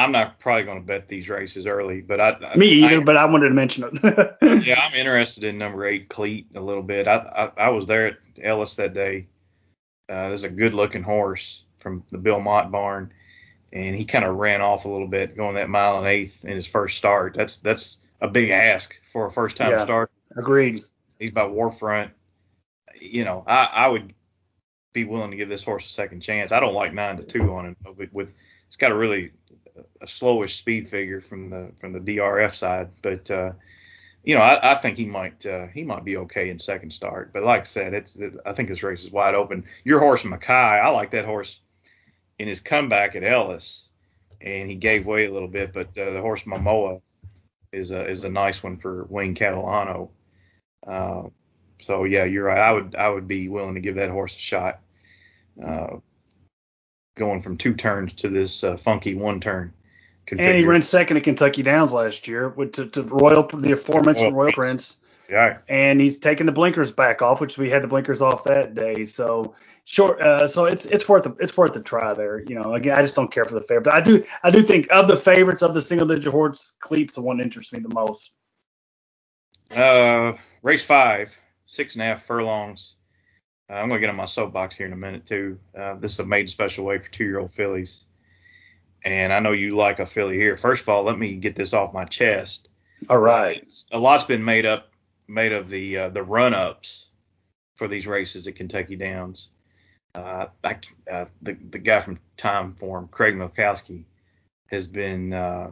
[0.00, 3.00] I'm not probably going to bet these races early, but I me either.
[3.00, 4.36] I, but I wanted to mention it.
[4.66, 7.06] yeah, I'm interested in number eight Cleat a little bit.
[7.06, 9.26] I I, I was there at Ellis that day.
[10.08, 13.12] Uh, there's a good-looking horse from the Bill Mott barn
[13.72, 16.56] and he kind of ran off a little bit going that mile and eighth in
[16.56, 17.34] his first start.
[17.34, 20.10] That's that's a big ask for a first time yeah, start.
[20.36, 20.84] Agreed.
[21.18, 22.12] He's by War Front.
[23.00, 24.14] You know, I, I would
[24.92, 26.52] be willing to give this horse a second chance.
[26.52, 28.34] I don't like nine to two on him, but with
[28.66, 29.32] it's got a really
[30.00, 33.52] a slowish speed figure from the from the DRF side, but uh,
[34.22, 37.32] you know, I, I think he might uh, he might be okay in second start.
[37.32, 39.64] But like I said, it's I think this race is wide open.
[39.84, 41.60] Your horse Mackay, I like that horse
[42.38, 43.88] in his comeback at Ellis,
[44.40, 45.72] and he gave way a little bit.
[45.72, 47.00] But uh, the horse Momoa
[47.72, 50.10] is a is a nice one for Wayne Catalano.
[50.86, 51.24] Uh,
[51.80, 52.60] so yeah, you're right.
[52.60, 54.80] I would I would be willing to give that horse a shot.
[55.64, 55.96] Uh,
[57.16, 59.72] going from two turns to this uh, funky one turn.
[60.30, 64.36] And he ran second at Kentucky Downs last year with to, to Royal the aforementioned
[64.36, 64.96] Royal, Royal Prince.
[65.28, 65.58] Yeah.
[65.68, 69.04] And he's taking the blinkers back off, which we had the blinkers off that day.
[69.04, 70.20] So short.
[70.20, 72.40] Uh, so it's it's worth a, it's worth a try there.
[72.40, 74.62] You know, again, I just don't care for the favorite, but I do I do
[74.62, 77.80] think of the favorites of the single digit horse, Cleat's the one that interests me
[77.80, 78.32] the most.
[79.74, 82.96] Uh, race five, six and a half furlongs.
[83.70, 85.58] Uh, I'm gonna get on my soapbox here in a minute too.
[85.78, 88.06] Uh, this is a maiden special weight for two year old fillies,
[89.04, 90.56] and I know you like a filly here.
[90.56, 92.68] First of all, let me get this off my chest.
[93.08, 93.62] All right.
[93.92, 94.88] Uh, a lot's been made up
[95.28, 97.06] made of the uh, the run ups
[97.76, 99.50] for these races at Kentucky Downs.
[100.14, 100.76] Uh, I,
[101.10, 104.04] uh, the the guy from Timeform, Craig Milkowski,
[104.66, 105.70] has been uh,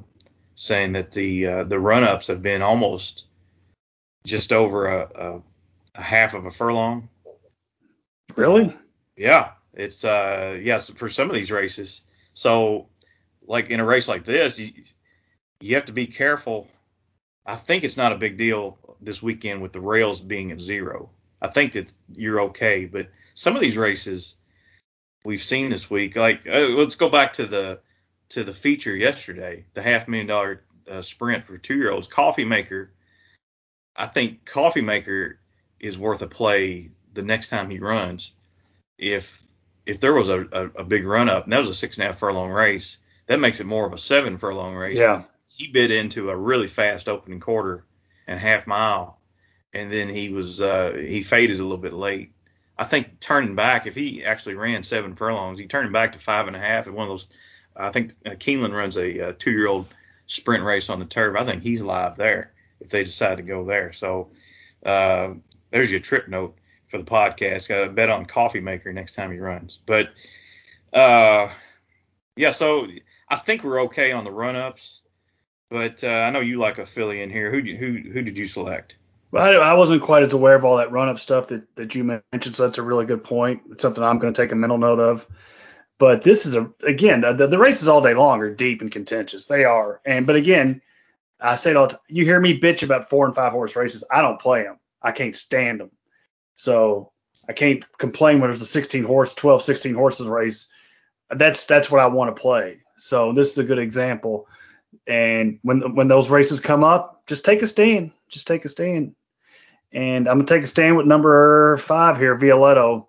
[0.55, 3.27] saying that the uh, the run ups have been almost
[4.25, 5.43] just over a, a,
[5.97, 7.09] a, half of a furlong.
[8.37, 8.77] Really?
[9.17, 12.03] Yeah, it's uh yes for some of these races.
[12.35, 12.88] So
[13.47, 14.73] like in a race like this, you
[15.61, 16.69] you have to be careful.
[17.45, 21.11] I think it's not a big deal this weekend with the rails being at zero.
[21.41, 24.35] I think that you're okay, but some of these races
[25.25, 27.81] we've seen this week, like uh, let's go back to the
[28.31, 32.07] to the feature yesterday, the half million dollar uh, sprint for two year olds.
[32.07, 32.93] Coffee Maker,
[33.97, 35.38] I think Coffee Maker
[35.81, 38.33] is worth a play the next time he runs.
[38.97, 39.42] If
[39.87, 42.05] if there was a, a, a big run up, and that was a six and
[42.05, 44.99] a half furlong race, that makes it more of a seven furlong race.
[44.99, 45.23] Yeah.
[45.49, 47.85] He bit into a really fast opening quarter
[48.27, 49.18] and half mile,
[49.73, 52.33] and then he was uh, he faded a little bit late.
[52.77, 56.47] I think turning back, if he actually ran seven furlongs, he turned back to five
[56.47, 57.27] and a half at one of those.
[57.75, 59.87] I think uh, Keeneland runs a, a uh, two-year-old
[60.27, 61.37] sprint race on the turf.
[61.37, 63.92] I think he's live there if they decide to go there.
[63.92, 64.31] So
[64.85, 65.31] uh,
[65.71, 66.57] there's your trip note
[66.88, 67.70] for the podcast.
[67.70, 69.79] Uh, bet on Coffee Maker next time he runs.
[69.87, 70.11] But
[70.92, 71.51] uh,
[72.37, 72.88] yeah, so
[73.29, 75.01] I think we're okay on the run-ups.
[75.70, 77.51] But uh, I know you like a filly in here.
[77.51, 78.96] Who who who did you select?
[79.31, 82.05] Well, I, I wasn't quite as aware of all that run-up stuff that that you
[82.05, 83.62] mentioned, so that's a really good point.
[83.70, 85.27] It's something I'm going to take a mental note of.
[85.98, 89.46] But this is a again the, the races all day long are deep and contentious.
[89.46, 90.81] They are, and but again,
[91.38, 91.88] I say it all.
[91.88, 94.05] T- you hear me bitch about four and five horse races.
[94.11, 94.79] I don't play them.
[95.03, 95.90] I can't stand them.
[96.59, 97.12] So
[97.49, 100.66] I can't complain when there's a 16 horse, 12, 16 horses race.
[101.31, 102.83] That's that's what I want to play.
[102.97, 104.49] So this is a good example.
[105.07, 108.11] And when when those races come up, just take a stand.
[108.29, 109.14] Just take a stand.
[109.92, 113.07] And I'm gonna take a stand with number five here, Violetto,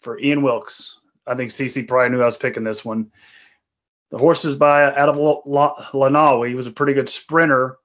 [0.00, 0.98] for Ian Wilkes.
[1.26, 3.12] I think CC probably knew I was picking this one.
[4.10, 6.48] The horse is by out of Lanawa.
[6.48, 7.78] He was a pretty good sprinter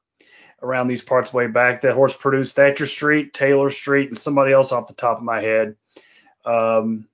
[0.65, 1.81] around these parts way back.
[1.81, 5.41] That horse produced Thatcher Street, Taylor Street, and somebody else off the top of my
[5.41, 5.75] head.
[6.43, 7.07] Um,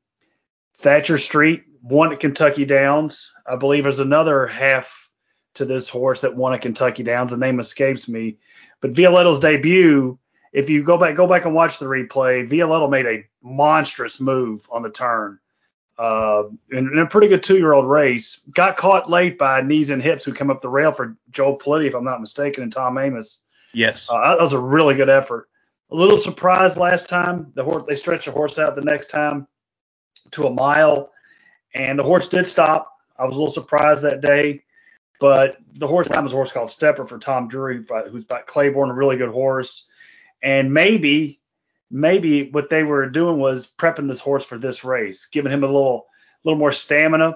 [0.77, 3.31] Thatcher Street won at Kentucky Downs.
[3.45, 5.09] I believe there's another half
[5.55, 7.31] to this horse that won at Kentucky Downs.
[7.31, 8.37] The name escapes me.
[8.79, 10.17] But Violetto's debut,
[10.53, 14.65] if you go back go back and watch the replay, Violetto made a monstrous move
[14.71, 15.39] on the turn.
[16.01, 20.25] Uh, in, in, a pretty good two-year-old race, got caught late by knees and hips
[20.25, 23.41] who come up the rail for Joel Politti, if I'm not mistaken, and Tom Amoss.
[23.75, 25.47] Yes, uh, that was a really good effort.
[25.91, 27.51] A little surprised last time.
[27.53, 29.45] The horse they stretched the horse out the next time
[30.31, 31.11] to a mile,
[31.75, 32.91] and the horse did stop.
[33.19, 34.63] I was a little surprised that day.
[35.19, 38.89] But the horse time was a horse called Stepper for Tom Drury, who's by Claiborne,
[38.89, 39.85] a really good horse.
[40.41, 41.40] And maybe,
[41.91, 45.67] maybe what they were doing was prepping this horse for this race, giving him a
[45.67, 46.07] little,
[46.43, 47.35] little more stamina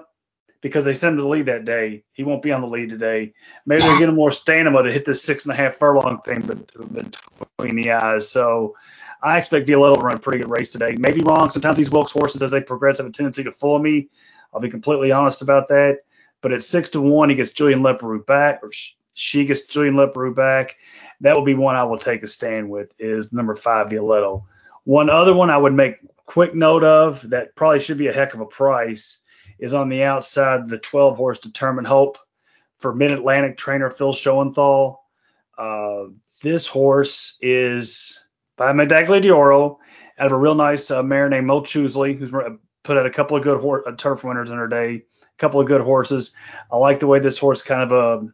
[0.60, 2.04] because they sent him to the lead that day.
[2.12, 3.34] He won't be on the lead today.
[3.66, 7.76] Maybe they're getting more stamina to hit this six and a half furlong thing between
[7.76, 8.28] the eyes.
[8.28, 8.74] So
[9.22, 10.96] I expect Violetto to run a pretty good race today.
[10.98, 11.50] Maybe wrong.
[11.50, 14.08] Sometimes these Wilkes horses, as they progress, have a tendency to fool me.
[14.52, 16.00] I'll be completely honest about that.
[16.40, 18.70] But at six to one, he gets Julian Leparoux back, or
[19.14, 20.76] she gets Julian Leparoux back.
[21.20, 22.92] That will be one I will take a stand with.
[22.98, 24.44] Is number five Violetto.
[24.84, 28.34] One other one I would make quick note of that probably should be a heck
[28.34, 29.18] of a price
[29.58, 32.18] is on the outside the 12 horse Determined Hope
[32.78, 34.98] for Mid Atlantic trainer Phil Schoenthal.
[35.56, 36.04] Uh,
[36.42, 38.26] this horse is
[38.56, 39.78] by Medaglia d'Oro
[40.18, 43.42] out of a real nice uh, mare named Mo who's put out a couple of
[43.42, 45.02] good hor- uh, turf winners in her day
[45.36, 46.32] a couple of good horses.
[46.70, 48.28] I like the way this horse kind of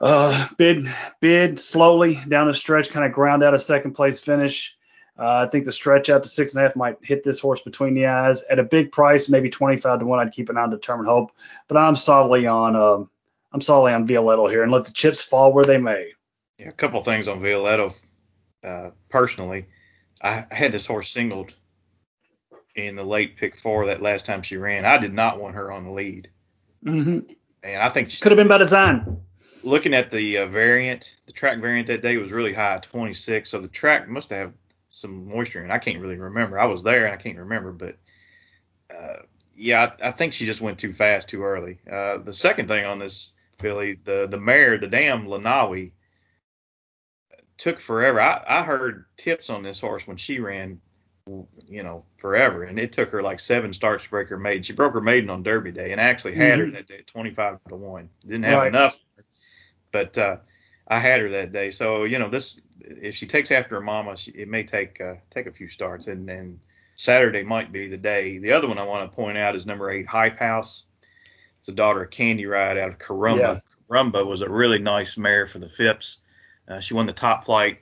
[0.00, 4.76] uh, bid bid slowly down the stretch, kind of ground out a second place finish.
[5.18, 7.60] Uh, I think the stretch out to six and a half might hit this horse
[7.60, 10.20] between the eyes at a big price, maybe 25 to one.
[10.20, 11.32] I'd keep an eye on Determined Hope,
[11.66, 13.10] but I'm solidly on um,
[13.52, 16.12] I'm solidly on Violetto here and let the chips fall where they may.
[16.58, 17.94] Yeah, a couple things on Violetto.
[18.62, 19.66] Uh, personally,
[20.22, 21.54] I had this horse singled
[22.74, 24.84] in the late pick four that last time she ran.
[24.84, 26.30] I did not want her on the lead.
[26.84, 27.32] Mm-hmm.
[27.64, 29.20] And I think she could have been by design.
[29.62, 33.50] Looking at the uh, variant, the track variant that day was really high, 26.
[33.50, 34.52] So the track must have
[34.90, 35.70] some moisture in.
[35.70, 36.58] I can't really remember.
[36.58, 37.96] I was there and I can't remember, but
[38.94, 39.22] uh,
[39.54, 41.78] yeah, I, I, think she just went too fast too early.
[41.90, 45.92] Uh, the second thing on this filly, the the mare, the dam Lanawi,
[47.58, 48.20] took forever.
[48.20, 50.80] I, I heard tips on this horse when she ran,
[51.26, 54.62] you know, forever, and it took her like seven starts to break her maiden.
[54.62, 56.70] She broke her maiden on Derby Day and actually had mm-hmm.
[56.70, 58.08] her that day, 25 to one.
[58.22, 58.68] Didn't have right.
[58.68, 58.98] enough,
[59.98, 60.36] but uh,
[60.86, 61.70] I had her that day.
[61.70, 65.14] So you know, this if she takes after her mama, she, it may take uh,
[65.30, 66.60] take a few starts, and and
[66.94, 68.38] Saturday might be the day.
[68.38, 70.84] The other one I want to point out is number eight, Hype House.
[71.58, 73.38] It's a daughter of Candy Ride out of Karumba.
[73.38, 73.60] Yeah.
[73.90, 76.18] Karumba was a really nice mare for the Phipps.
[76.68, 77.80] Uh, she won the top flight,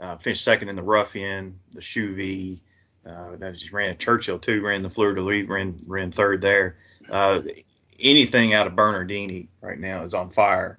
[0.00, 2.60] uh, finished second in the Ruffian, the Shuvee.
[3.04, 6.76] Uh, she ran at Churchill too, ran the Fleur de Lis, ran ran third there.
[7.10, 7.42] Uh,
[7.98, 10.78] anything out of Bernardini right now is on fire.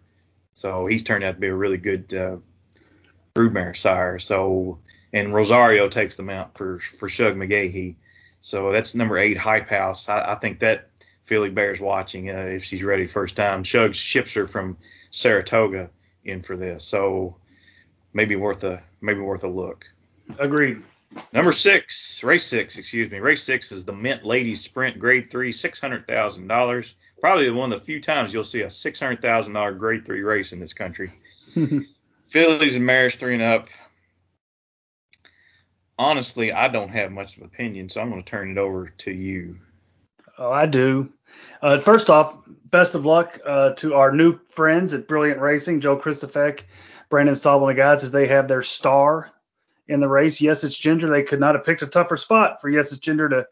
[0.54, 2.38] So he's turned out to be a really good uh,
[3.34, 4.20] broodmare sire.
[4.20, 4.80] So
[5.14, 7.96] and Rosario takes them out for for Shug McGaughey.
[8.42, 10.08] So that's number eight, Hype House.
[10.08, 10.90] I, I think that
[11.26, 13.64] filly bears watching uh, if she's ready first time.
[13.64, 14.78] Shug ships her from
[15.12, 15.90] Saratoga
[16.24, 17.38] in for this, so
[18.14, 19.86] maybe worth a maybe worth a look.
[20.38, 20.84] Agreed.
[21.34, 23.20] Number six, race six, excuse me.
[23.20, 26.96] Race six is the Mint Ladies Sprint Grade Three, six hundred thousand dollars.
[27.22, 30.22] Probably one of the few times you'll see a six hundred thousand dollar Grade Three
[30.22, 31.12] race in this country.
[32.30, 33.68] Phillies and mares three and up.
[35.98, 38.90] Honestly, I don't have much of an opinion, so I'm going to turn it over
[39.00, 39.60] to you.
[40.38, 41.12] Oh, I do.
[41.62, 45.98] Uh, first off, best of luck uh, to our new friends at Brilliant Racing, Joe
[45.98, 46.62] Kristufek,
[47.10, 49.32] Brandon Staubel, and the guys as they have their star
[49.90, 50.40] in the race.
[50.40, 51.10] Yes, it's Ginger.
[51.10, 53.48] They could not have picked a tougher spot for Yes, it's Ginger to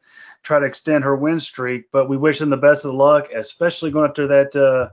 [0.47, 3.91] try to extend her win streak, but we wish them the best of luck, especially
[3.91, 4.89] going after that uh,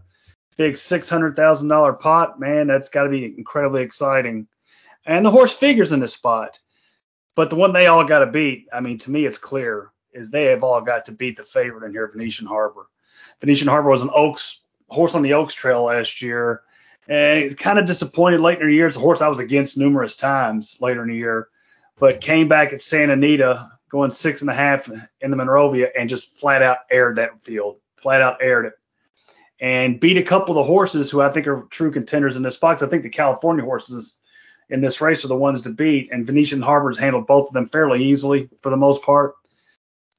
[0.56, 2.40] big $600,000 pot.
[2.40, 4.48] Man, that's got to be incredibly exciting.
[5.06, 6.58] And the horse figures in this spot.
[7.36, 10.30] But the one they all got to beat, I mean, to me, it's clear, is
[10.30, 12.86] they have all got to beat the favorite in here, Venetian Harbor.
[13.40, 16.62] Venetian Harbor was an Oaks horse on the Oaks Trail last year,
[17.08, 18.86] and he's kind of disappointed late in the year.
[18.86, 21.48] It's a horse I was against numerous times later in the year,
[21.98, 26.08] but came back at Santa Anita going six and a half in the Monrovia and
[26.08, 28.72] just flat out aired that field, flat out aired it,
[29.60, 32.56] and beat a couple of the horses who I think are true contenders in this
[32.56, 32.82] box.
[32.82, 34.18] I think the California horses
[34.68, 37.68] in this race are the ones to beat, and Venetian Harbor's handled both of them
[37.68, 39.36] fairly easily for the most part.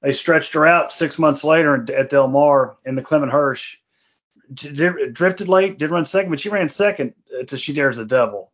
[0.01, 3.75] They stretched her out six months later at Del Mar in the Clement Hirsch.
[4.53, 8.53] Drifted late, did run second, but she ran second uh, to She Dares the Devil.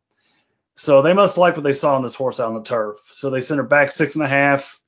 [0.76, 2.98] So they must like what they saw on this horse out on the turf.
[3.12, 4.81] So they sent her back six and a half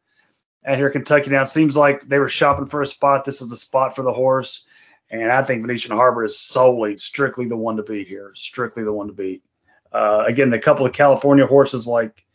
[0.65, 1.29] at here in Kentucky.
[1.29, 3.25] Now it seems like they were shopping for a spot.
[3.25, 4.65] This is a spot for the horse.
[5.09, 8.31] And I think Venetian Harbor is solely, strictly the one to beat here.
[8.35, 9.43] Strictly the one to beat.
[9.91, 12.25] Uh, again, the couple of California horses like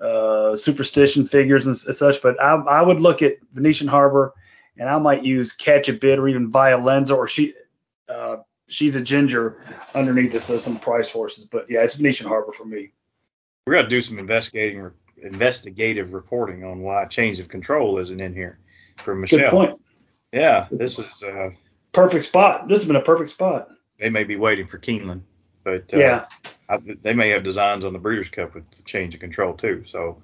[0.00, 4.32] uh, Superstition figures and, and such, but I, I, would look at Venetian Harbor
[4.76, 7.52] and I might use Catch a Bid or even Violenza or she
[8.08, 8.36] uh,
[8.68, 9.62] she's a ginger
[9.94, 11.44] underneath this uh, some price horses.
[11.44, 12.92] But yeah, it's Venetian Harbor for me.
[13.66, 14.90] We're gonna do some investigating
[15.24, 18.58] investigative reporting on why change of control isn't in here
[18.96, 19.40] for Michelle.
[19.40, 19.82] Good point.
[20.32, 21.50] Yeah, this is uh,
[21.92, 22.68] perfect spot.
[22.68, 23.68] This has been a perfect spot.
[23.98, 25.22] They may be waiting for Keeneland,
[25.62, 26.26] but uh, yeah,
[26.68, 29.84] I, they may have designs on the Breeders' Cup with change of control too.
[29.86, 30.22] So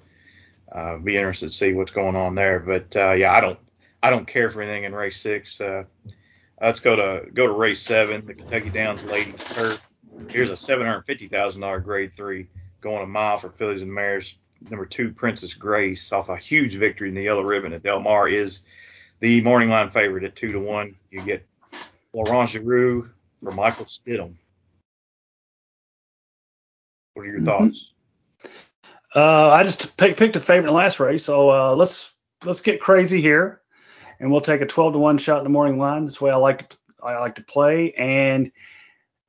[0.71, 2.59] uh, be interested to see what's going on there.
[2.59, 3.59] But uh, yeah, I don't
[4.03, 5.61] I don't care for anything in race six.
[5.61, 5.85] Uh,
[6.61, 9.79] let's go to go to race seven, the Kentucky Downs Ladies Turf.
[10.29, 12.47] Here's a seven hundred fifty thousand dollar grade three
[12.81, 14.35] going a mile for fillies and mares.
[14.69, 18.27] Number two, Princess Grace, off a huge victory in the yellow ribbon at Del Mar,
[18.27, 18.61] is
[19.19, 20.95] the morning line favorite at two to one.
[21.09, 21.45] You get
[22.11, 23.09] Florent Geroux
[23.43, 24.35] for Michael Stidham.
[27.13, 27.45] What are your mm-hmm.
[27.45, 27.91] thoughts?
[29.13, 32.11] Uh, I just pick, picked a favorite in the last race, so uh, let's
[32.43, 33.61] let's get crazy here,
[34.19, 36.05] and we'll take a 12 to one shot in the morning line.
[36.05, 38.51] That's the way I like to I like to play, and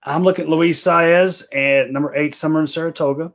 [0.02, 3.32] I'm looking at Luis Saez at number eight, Summer in Saratoga,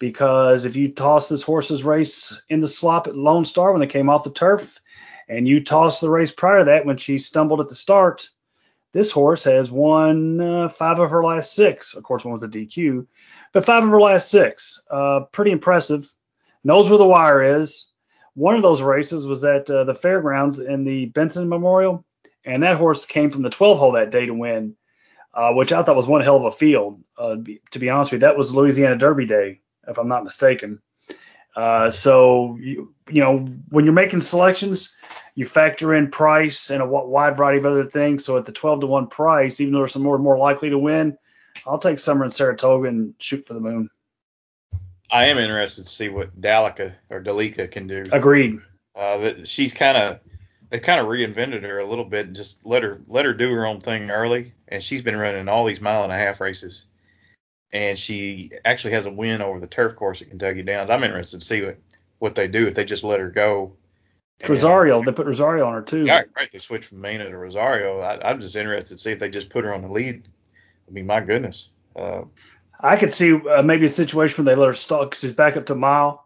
[0.00, 3.86] because if you toss this horse's race in the slop at Lone Star when they
[3.86, 4.80] came off the turf,
[5.28, 8.28] and you toss the race prior to that when she stumbled at the start,
[8.92, 11.94] this horse has won uh, five of her last six.
[11.94, 13.06] Of course, one was a DQ,
[13.52, 14.82] but five of her last six.
[14.90, 16.12] Uh, pretty impressive.
[16.64, 17.92] Knows where the wire is.
[18.34, 22.04] One of those races was at uh, the fairgrounds in the Benson Memorial,
[22.44, 24.76] and that horse came from the 12 hole that day to win,
[25.34, 27.02] uh, which I thought was one hell of a field.
[27.18, 27.36] Uh,
[27.70, 29.60] to be honest with you, that was Louisiana Derby Day,
[29.90, 30.80] if I'm not mistaken.
[31.56, 33.38] Uh, so you, you know
[33.70, 34.94] when you're making selections,
[35.34, 38.24] you factor in price and a wide variety of other things.
[38.24, 40.78] So at the 12 to one price, even though there's some more more likely to
[40.78, 41.18] win,
[41.66, 43.90] I'll take Summer in Saratoga and shoot for the moon.
[45.10, 48.06] I am interested to see what Dalika or Dalika can do.
[48.12, 48.60] Agreed.
[48.94, 50.20] Uh, that she's kind of
[50.70, 53.52] they kind of reinvented her a little bit and just let her let her do
[53.52, 56.86] her own thing early, and she's been running all these mile and a half races,
[57.72, 60.90] and she actually has a win over the turf course at Kentucky Downs.
[60.90, 61.78] I'm interested to see what
[62.18, 63.72] what they do if they just let her go.
[64.46, 66.06] Rosario, they put Rosario on her too.
[66.06, 66.50] Yeah, right.
[66.50, 68.00] They switched from Mena to Rosario.
[68.00, 70.28] I, am just interested to see if they just put her on the lead.
[70.88, 71.68] I mean, my goodness.
[71.94, 72.22] Uh,
[72.78, 75.56] I could see uh, maybe a situation where they let her stalk because she's back
[75.56, 76.24] up to a mile,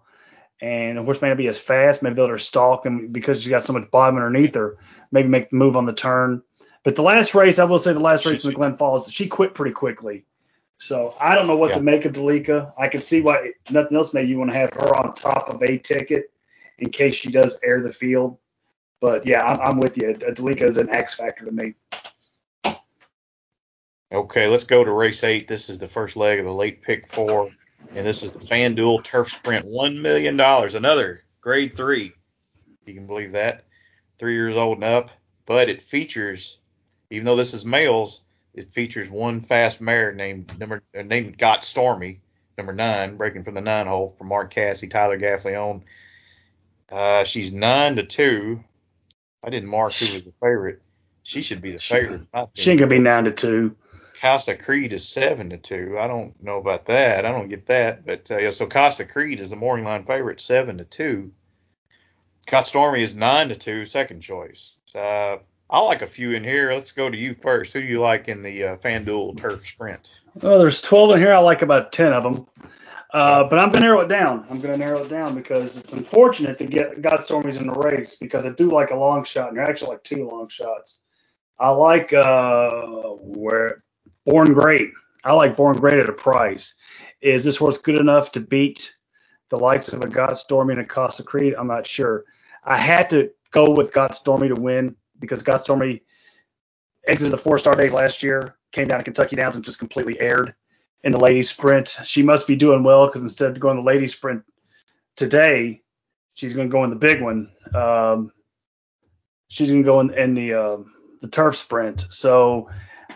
[0.61, 2.03] and of course may not be as fast.
[2.03, 4.79] Maybe let her stalk, and because she's got so much bottom underneath her,
[5.11, 6.43] maybe make the move on the turn.
[6.85, 9.27] But the last race, I will say, the last race in the Glen Falls, she
[9.27, 10.25] quit pretty quickly.
[10.79, 11.77] So I don't know what yeah.
[11.77, 12.73] to make of Dalika.
[12.79, 15.63] I can see why nothing else made you want to have her on top of
[15.63, 16.31] a ticket
[16.79, 18.39] in case she does air the field.
[19.01, 20.15] But yeah, I'm, I'm with you.
[20.15, 21.75] Dalika is an X factor to me.
[24.13, 25.49] Okay, let's go to race eight.
[25.49, 27.51] This is the first leg of the late pick four,
[27.95, 29.67] and this is the FanDuel Turf Sprint.
[29.67, 32.13] $1 million, another grade three.
[32.87, 33.65] You can believe that.
[34.19, 35.11] Three years old and up.
[35.47, 36.59] But it features,
[37.11, 38.23] even though this is males,
[38.55, 42.21] it features one fast mare named number uh, named Got Stormy,
[42.57, 45.83] number nine, breaking from the nine hole from Mark Casse, Tyler Gaffalione.
[46.91, 48.63] Uh, she's nine to two.
[49.43, 50.81] I didn't mark who was the favorite.
[51.23, 52.23] She should be the favorite.
[52.55, 53.77] She ain't gonna be nine to two.
[54.21, 55.99] Casa Creed is seven to two.
[55.99, 57.27] I don't know about that.
[57.27, 58.51] I don't get that, but uh, yeah.
[58.51, 61.33] So Casa Creed is the morning line favorite, seven to two.
[62.47, 64.77] Got Stormy is nine to two, second choice.
[64.95, 65.39] Uh,
[65.71, 66.73] I like a few in here.
[66.73, 67.73] Let's go to you first.
[67.73, 70.11] Who do you like in the uh, FanDuel Turf Sprint?
[70.43, 71.33] Well, there's 12 in here.
[71.33, 72.47] I like about 10 of them.
[73.15, 74.45] Uh, but I'm gonna narrow it down.
[74.51, 78.17] I'm gonna narrow it down because it's unfortunate to get Got Stormy's in the race
[78.17, 80.99] because I do like a long shot, and I actually like two long shots.
[81.61, 82.71] I like uh,
[83.21, 83.85] where
[84.27, 84.91] Born Great.
[85.23, 86.75] I like Born Great at a price.
[87.21, 88.93] Is this horse good enough to beat
[89.49, 91.55] the likes of a Got Stormy and a Casa Creed?
[91.57, 92.25] I'm not sure.
[92.65, 96.03] I had to go with Got Stormy to win because Got Stormy
[97.07, 100.21] exited the four star day last year, came down to Kentucky Downs and just completely
[100.21, 100.55] aired
[101.03, 101.97] in the ladies sprint.
[102.05, 104.43] She must be doing well because instead of going the ladies sprint
[105.17, 105.83] today,
[106.35, 107.51] she's going to go in the big one.
[107.75, 108.33] Um,
[109.49, 110.79] she's going to go in, in the uh,
[111.21, 112.07] the turf sprint.
[112.11, 112.69] So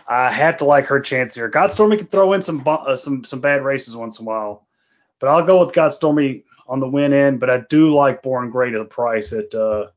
[0.07, 1.49] I have to like her chance here.
[1.49, 4.67] Got Stormy can throw in some uh, some some bad races once in a while,
[5.19, 7.39] but I'll go with Got Stormy on the win end.
[7.39, 9.87] But I do like Born Great at the price at uh,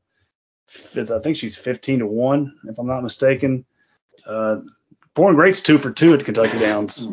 [0.95, 3.65] I think she's 15 to one if I'm not mistaken.
[4.25, 4.57] Uh,
[5.13, 7.07] Born Great's two for two at Kentucky Downs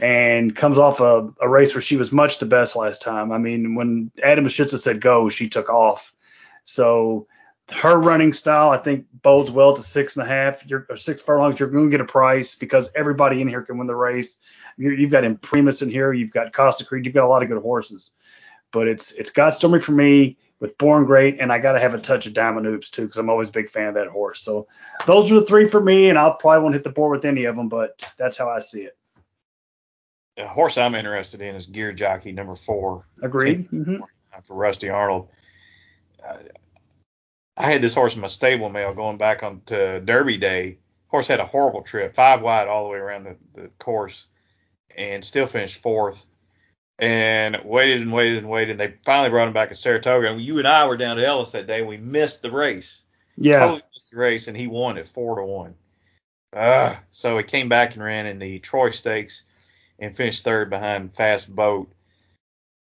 [0.00, 3.32] and comes off a, a, race where she was much the best last time.
[3.32, 6.12] I mean, when Adam Beschizza said go, she took off.
[6.64, 7.28] So
[7.72, 10.66] her running style, I think, bodes well to six and a half.
[10.66, 11.58] You're or six furlongs.
[11.58, 14.36] You're going to get a price because everybody in here can win the race.
[14.76, 16.12] you have got Imprimis in here.
[16.12, 17.04] You've got Casa Creed.
[17.04, 18.10] You've got a lot of good horses.
[18.76, 21.94] But it's it's got Stormy for me with Born Great, and I got to have
[21.94, 24.42] a touch of Diamond Oops too because I'm always a big fan of that horse.
[24.42, 24.66] So
[25.06, 27.44] those are the three for me, and I'll probably won't hit the board with any
[27.44, 28.96] of them, but that's how I see it
[30.38, 33.06] a horse I'm interested in is Gear Jockey number four.
[33.22, 33.70] Agreed.
[33.70, 33.96] Mm-hmm.
[34.42, 35.28] For Rusty Arnold.
[36.26, 36.36] Uh,
[37.56, 40.78] I had this horse in my stable mail going back on to Derby Day.
[41.08, 44.26] Horse had a horrible trip, five wide all the way around the, the course,
[44.94, 46.26] and still finished fourth.
[46.98, 48.70] And waited and waited and waited.
[48.72, 50.30] And they finally brought him back at Saratoga.
[50.30, 51.82] And you and I were down to Ellis that day.
[51.82, 53.02] We missed the race.
[53.36, 53.60] Yeah.
[53.60, 55.74] Totally missed the race, and he won it four to one.
[56.54, 59.42] Uh, so he came back and ran in the Troy Stakes
[59.98, 61.92] and finished third behind Fast Boat.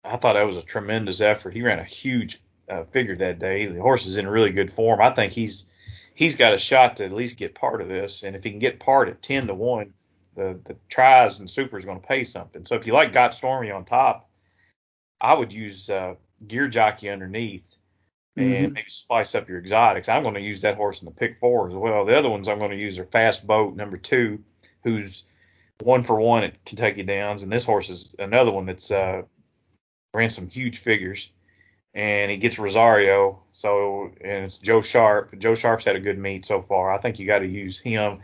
[0.04, 1.54] I thought that was a tremendous effort.
[1.54, 3.68] He ran a huge uh, figure that day.
[3.68, 5.02] The horse is in really good form.
[5.02, 5.66] I think he's
[6.16, 8.24] he's got a shot to at least get part of this.
[8.24, 9.94] And if he can get part at ten to one,
[10.40, 12.66] the the tries and super is going to pay something.
[12.66, 14.30] So if you like Got Stormy on top,
[15.20, 16.16] I would use uh,
[16.48, 17.76] Gear Jockey underneath
[18.36, 18.74] and mm-hmm.
[18.74, 20.08] maybe spice up your exotics.
[20.08, 22.06] I'm going to use that horse in the pick four as well.
[22.06, 24.44] The other ones I'm going to use are Fast Boat number two,
[24.84, 25.26] who's
[25.82, 29.24] one for one at Kentucky Downs, and this horse is another one that's uh,
[30.14, 31.32] ran some huge figures,
[31.94, 33.44] and he gets Rosario.
[33.52, 35.38] So and it's Joe Sharp.
[35.38, 36.94] Joe Sharp's had a good meet so far.
[36.94, 38.20] I think you got to use him,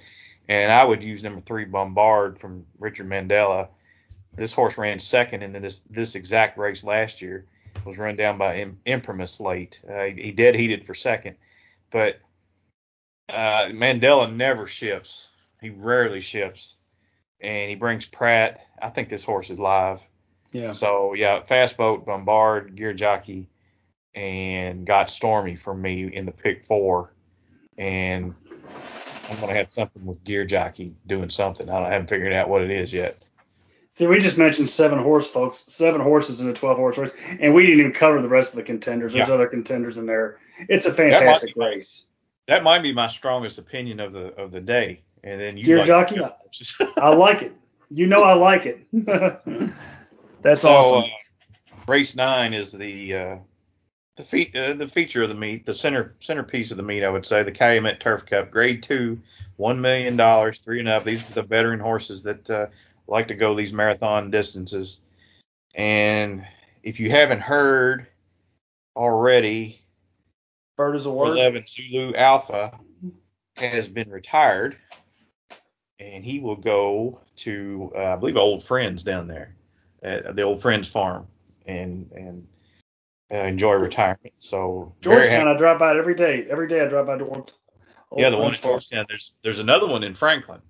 [0.48, 3.70] and I would use number three Bombard from Richard Mandella.
[4.36, 7.46] This horse ran second in this this exact race last year.
[7.84, 9.82] Was run down by Im- Imprimis late.
[9.88, 11.36] Uh, he, he dead heated for second,
[11.92, 12.20] but
[13.30, 15.28] uh, Mandella never ships.
[15.62, 16.76] He rarely ships
[17.42, 18.66] and he brings Pratt.
[18.82, 20.00] I think this horse is live.
[20.52, 20.72] Yeah.
[20.72, 23.50] So yeah, fast boat, Bombard, Gear Jockey,
[24.14, 27.14] and got Stormy for me in the pick four,
[27.78, 28.34] and
[29.30, 31.70] I'm gonna have something with Gear Jockey doing something.
[31.70, 33.18] I, haven't figured out what it is yet.
[33.92, 35.64] See, we just mentioned seven horse, folks.
[35.68, 38.58] Seven horses in a 12 horse race, and we didn't even cover the rest of
[38.58, 39.14] the contenders.
[39.14, 39.34] There's Yeah.
[39.34, 40.38] other contenders in there.
[40.70, 42.06] It's a fantastic be race.
[42.48, 45.02] That might be my strongest opinion of the of the day.
[45.24, 46.20] And then you Dear like jockey.
[46.98, 47.54] I like it.
[47.90, 48.86] You know I like it.
[50.42, 51.10] That's So, awesome.
[51.72, 53.36] uh, race nine is the uh,
[54.16, 57.10] the fe- uh, the feature of the meet, the center centerpiece of the meet, I
[57.10, 59.20] would say, the Calumet Turf Cup, Grade Two,
[59.58, 61.04] one million dollars, three and up.
[61.04, 62.68] These are the veteran horses that uh,
[63.08, 65.00] like to go these marathon distances.
[65.74, 66.46] And
[66.84, 68.08] if you haven't heard
[68.96, 69.82] already,
[70.78, 71.38] Bird is a word.
[71.38, 72.80] 11 Zulu Alpha
[73.58, 74.78] has been retired,
[76.00, 79.56] and he will go to, uh, I believe, Old Friends down there
[80.04, 81.28] at the Old Friends farm
[81.66, 82.48] and and
[83.32, 84.34] uh, enjoy retirement.
[84.40, 85.48] So Georgetown.
[85.48, 86.48] I drive by it every day.
[86.50, 87.54] Every day I drive by old
[88.16, 89.06] Yeah, the one in Georgetown.
[89.08, 90.62] There's there's another one in Franklin.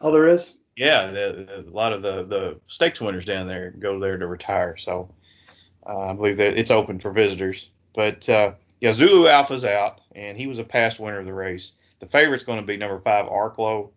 [0.00, 0.56] Oh, there is.
[0.76, 4.26] Yeah, the, the, a lot of the the stakes winners down there go there to
[4.26, 4.76] retire.
[4.76, 5.12] So
[5.86, 7.68] uh, I believe that it's open for visitors.
[7.94, 11.72] But uh, yeah, Zulu Alpha's out, and he was a past winner of the race.
[11.98, 13.90] The favorite's going to be number five Arklow,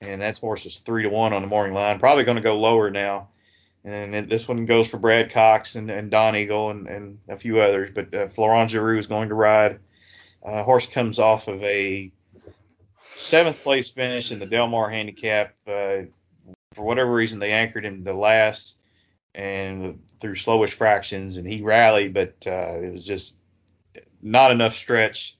[0.00, 1.98] and that horse is three to one on the morning line.
[1.98, 3.28] Probably going to go lower now.
[3.88, 7.60] And then this one goes for Brad Cox and, and Donegal and, and a few
[7.60, 7.88] others.
[7.90, 9.78] But uh, Florent Geroux is going to ride.
[10.44, 12.12] Uh, horse comes off of a
[13.16, 15.54] seventh place finish in the Delmar Handicap.
[15.66, 16.02] Uh,
[16.74, 18.76] for whatever reason, they anchored him to last
[19.34, 23.36] and through slowish fractions, and he rallied, but uh, it was just
[24.20, 25.38] not enough stretch.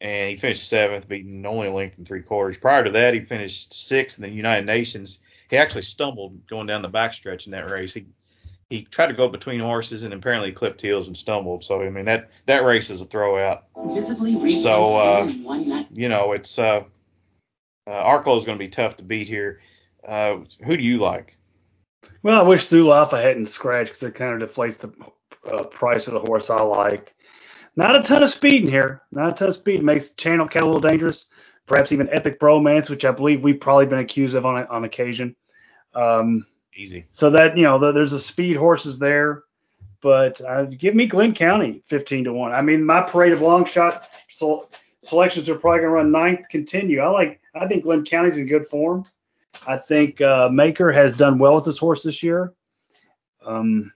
[0.00, 2.58] And he finished seventh, beating only a length and three quarters.
[2.58, 5.18] Prior to that, he finished sixth in the United Nations.
[5.48, 7.94] He actually stumbled going down the backstretch in that race.
[7.94, 8.06] He
[8.70, 11.64] he tried to go between horses and apparently clipped heels and stumbled.
[11.64, 13.62] So I mean that that race is a throwout.
[13.86, 15.88] Visibly So, uh, in one night.
[15.92, 16.84] You know it's uh,
[17.86, 19.60] uh Arklow is going to be tough to beat here.
[20.06, 21.36] Uh, who do you like?
[22.22, 24.92] Well, I wish Zulu Alpha hadn't scratched because it kind of deflates the
[25.50, 27.14] uh, price of the horse I like.
[27.76, 29.02] Not a ton of speed in here.
[29.12, 29.84] Not a ton of speed.
[29.84, 31.26] Makes Channel Cat a little dangerous.
[31.68, 35.36] Perhaps even Epic Bromance, which I believe we've probably been accused of on on occasion.
[35.94, 37.06] Um, Easy.
[37.12, 39.44] so that you know, the, there's a speed horses there,
[40.00, 42.52] but uh, give me Glynn County 15 to one.
[42.52, 46.48] I mean, my parade of long shot sel- selections are probably gonna run ninth.
[46.48, 47.00] Continue.
[47.00, 47.40] I like.
[47.54, 49.04] I think Glynn County's in good form.
[49.66, 52.54] I think uh, Maker has done well with this horse this year.
[53.44, 53.92] Um,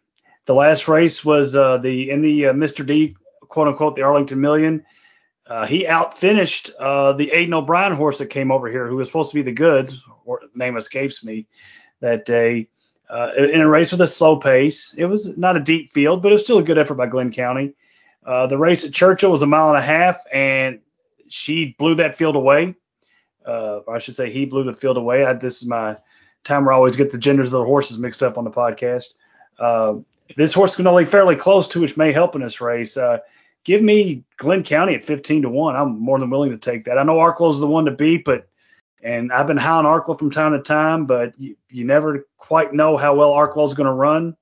[0.47, 2.85] the last race was uh, the in the uh, Mr.
[2.85, 4.85] D quote unquote the Arlington Million.
[5.53, 9.28] Uh, he outfinished uh, the Aidan O'Brien horse that came over here, who was supposed
[9.32, 11.46] to be the goods, or name escapes me,
[12.00, 12.68] that day.
[13.11, 16.30] Uh, in a race with a slow pace, it was not a deep field, but
[16.30, 17.74] it was still a good effort by Glynn County.
[18.24, 20.80] Uh, the race at Churchill was a mile and a half, and
[21.28, 22.74] she blew that field away.
[23.44, 25.26] Uh, I should say, he blew the field away.
[25.26, 25.98] I, this is my
[26.44, 29.12] time where I always get the genders of the horses mixed up on the podcast.
[29.59, 29.96] Uh,
[30.34, 32.96] this horse can only fairly close to, which may help in this race.
[33.65, 35.77] Give me Glynn County at 15 to one.
[35.77, 36.99] I'm more than willing to take that.
[36.99, 38.49] I know Arklow's the one to beat, but
[39.03, 42.73] and I've been high on Arklow from time to time, but you, you never quite
[42.73, 44.37] know how well Arklow's going to run.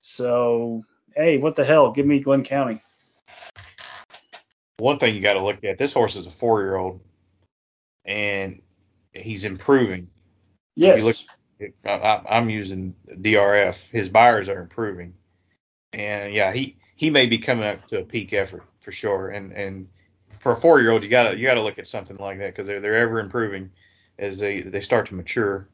[0.00, 0.82] So
[1.14, 1.92] hey, what the hell?
[1.92, 2.80] Give me Glynn County.
[4.78, 7.00] One thing you got to look at this horse is a four year old,
[8.04, 8.60] and
[9.12, 10.08] he's improving.
[10.74, 11.02] Yes.
[11.04, 11.16] look-
[11.58, 15.14] If I- I'm using DRF, his buyers are improving,
[15.92, 19.30] and yeah, he he may be coming up to a peak effort for sure.
[19.30, 19.88] And and
[20.38, 22.66] for a four year old, you gotta you gotta look at something like that because
[22.66, 23.70] they're they're ever improving
[24.18, 25.68] as they they start to mature.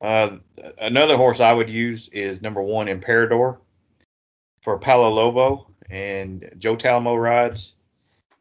[0.00, 0.38] Uh,
[0.78, 3.60] another horse I would use is number one Imperador
[4.60, 7.74] for Paulo Lobo and Joe Talamo rides.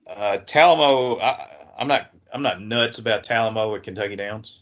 [0.07, 1.47] Uh, Talamo, I,
[1.77, 4.61] I'm not I'm not nuts about Talamo at Kentucky Downs,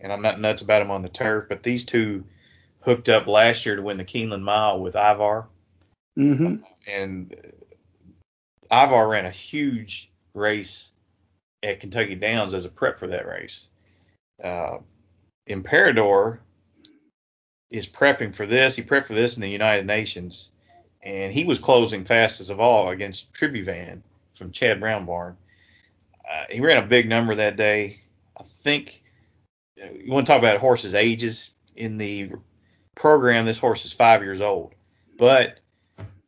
[0.00, 1.46] and I'm not nuts about him on the turf.
[1.48, 2.24] But these two
[2.80, 5.48] hooked up last year to win the Keeneland Mile with Ivar,
[6.16, 6.56] hmm
[6.88, 7.34] and
[8.70, 10.90] Ivar ran a huge race
[11.62, 13.68] at Kentucky Downs as a prep for that race.
[14.42, 14.78] Uh,
[15.46, 16.40] Imperador
[17.70, 18.76] is prepping for this.
[18.76, 20.50] He prepped for this in the United Nations,
[21.02, 24.00] and he was closing fastest of all against Tribhuvan
[24.34, 25.36] from Chad Brown Barn.
[26.28, 28.00] Uh, he ran a big number that day.
[28.38, 29.02] I think
[29.82, 32.32] uh, you want to talk about horses' ages in the
[32.94, 33.46] program.
[33.46, 34.74] This horse is five years old,
[35.16, 35.58] but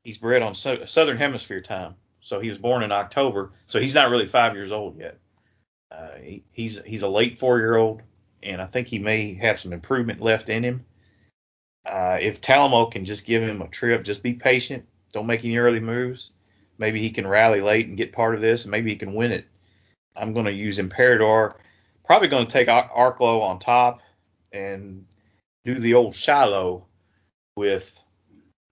[0.04, 3.94] he's bred on so- Southern Hemisphere time, so he was born in October, so he's
[3.94, 5.18] not really five years old yet.
[5.90, 8.02] Uh, he, he's he's a late four year old,
[8.42, 10.84] and I think he may have some improvement left in him.
[11.84, 15.56] Uh, if Talamo can just give him a trip, just be patient, don't make any
[15.56, 16.30] early moves.
[16.78, 19.32] Maybe he can rally late and get part of this, and maybe he can win
[19.32, 19.46] it.
[20.16, 21.58] I'm going to use Imperador.
[22.04, 24.00] Probably going to take Ar- Arklow on top
[24.52, 25.04] and
[25.64, 26.86] do the old Shiloh
[27.56, 28.02] with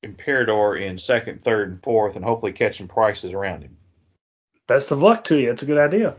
[0.03, 3.77] Imperador in second, third, and fourth, and hopefully catching prices around him.
[4.67, 5.51] Best of luck to you.
[5.51, 6.15] It's a good idea.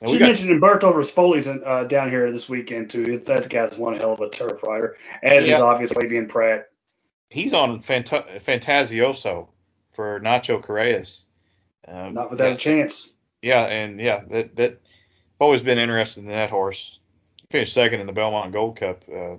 [0.00, 3.18] And you got, mentioned Umberto Rispoli's uh, down here this weekend too.
[3.20, 5.56] That guy's one hell of a turf rider, as yeah.
[5.56, 6.68] is obviously Flavien Pratt.
[7.30, 9.48] He's on Fant- Fantasioso
[9.94, 11.24] for Nacho Correas.
[11.88, 13.10] Um, Not without a chance.
[13.40, 14.80] Yeah, and yeah, that that
[15.38, 16.98] always been interested in that horse.
[17.50, 19.36] Finished second in the Belmont Gold Cup uh,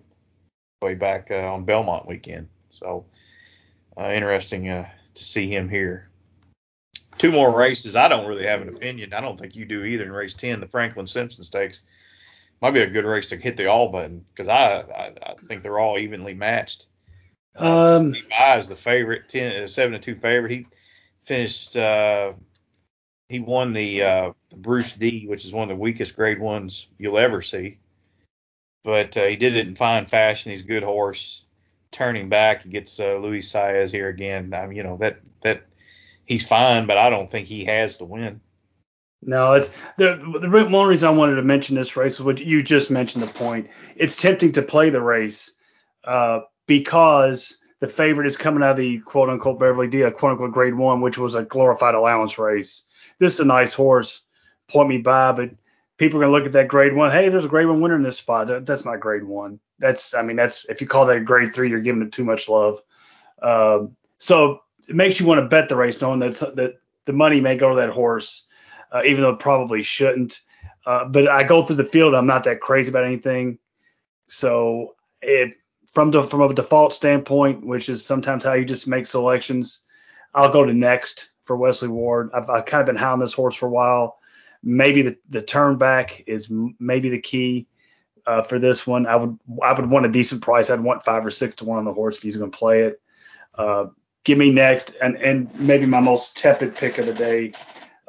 [0.81, 2.47] way back uh, on Belmont weekend.
[2.69, 3.05] So
[3.97, 6.09] uh, interesting uh, to see him here.
[7.17, 7.95] Two more races.
[7.95, 9.13] I don't really have an opinion.
[9.13, 10.03] I don't think you do either.
[10.03, 11.81] In race ten, the Franklin Simpson Stakes
[12.61, 15.63] might be a good race to hit the all button because I, I, I think
[15.63, 16.87] they're all evenly matched.
[17.55, 20.51] Um, uh, is the favorite, ten, uh, seven to two favorite.
[20.51, 20.67] He
[21.23, 21.75] finished.
[21.75, 22.33] Uh,
[23.29, 27.17] he won the uh, Bruce D, which is one of the weakest grade ones you'll
[27.17, 27.79] ever see.
[28.83, 30.51] But uh, he did it in fine fashion.
[30.51, 31.43] He's a good horse.
[31.91, 34.53] Turning back, he gets uh, Luis Saez here again.
[34.53, 35.63] I mean, you know that that
[36.25, 38.41] he's fine, but I don't think he has to win.
[39.21, 42.61] No, it's the the one reason I wanted to mention this race is what you
[42.61, 43.67] just mentioned the point.
[43.95, 45.51] It's tempting to play the race
[46.03, 50.51] uh, because the favorite is coming out of the quote unquote Beverly D, quote unquote
[50.51, 52.83] grade one, which was a glorified allowance race.
[53.19, 54.21] This is a nice horse,
[54.67, 55.49] point me by, but
[55.97, 57.11] people are gonna look at that grade one.
[57.11, 58.65] Hey, there's a grade one winner in this spot.
[58.65, 59.59] That's not grade one.
[59.79, 62.23] That's I mean that's if you call that a grade three, you're giving it too
[62.23, 62.81] much love.
[63.41, 66.75] Um, so it makes you want to bet the race, knowing that that
[67.05, 68.45] the money may go to that horse,
[68.91, 70.41] uh, even though it probably shouldn't.
[70.85, 72.15] Uh, but I go through the field.
[72.15, 73.59] I'm not that crazy about anything.
[74.27, 75.55] So it
[75.91, 79.81] from the from a default standpoint, which is sometimes how you just make selections,
[80.33, 82.29] I'll go to next for Wesley Ward.
[82.33, 84.16] I've, I've kind of been hounding this horse for a while.
[84.67, 87.67] Maybe the the turn back is maybe the key
[88.25, 89.07] uh, for this one.
[89.07, 90.69] I would I would want a decent price.
[90.69, 92.81] I'd want five or six to one on the horse if he's going to play
[92.81, 93.01] it.
[93.55, 93.85] Uh,
[94.25, 97.53] give me next, and and maybe my most tepid pick of the day.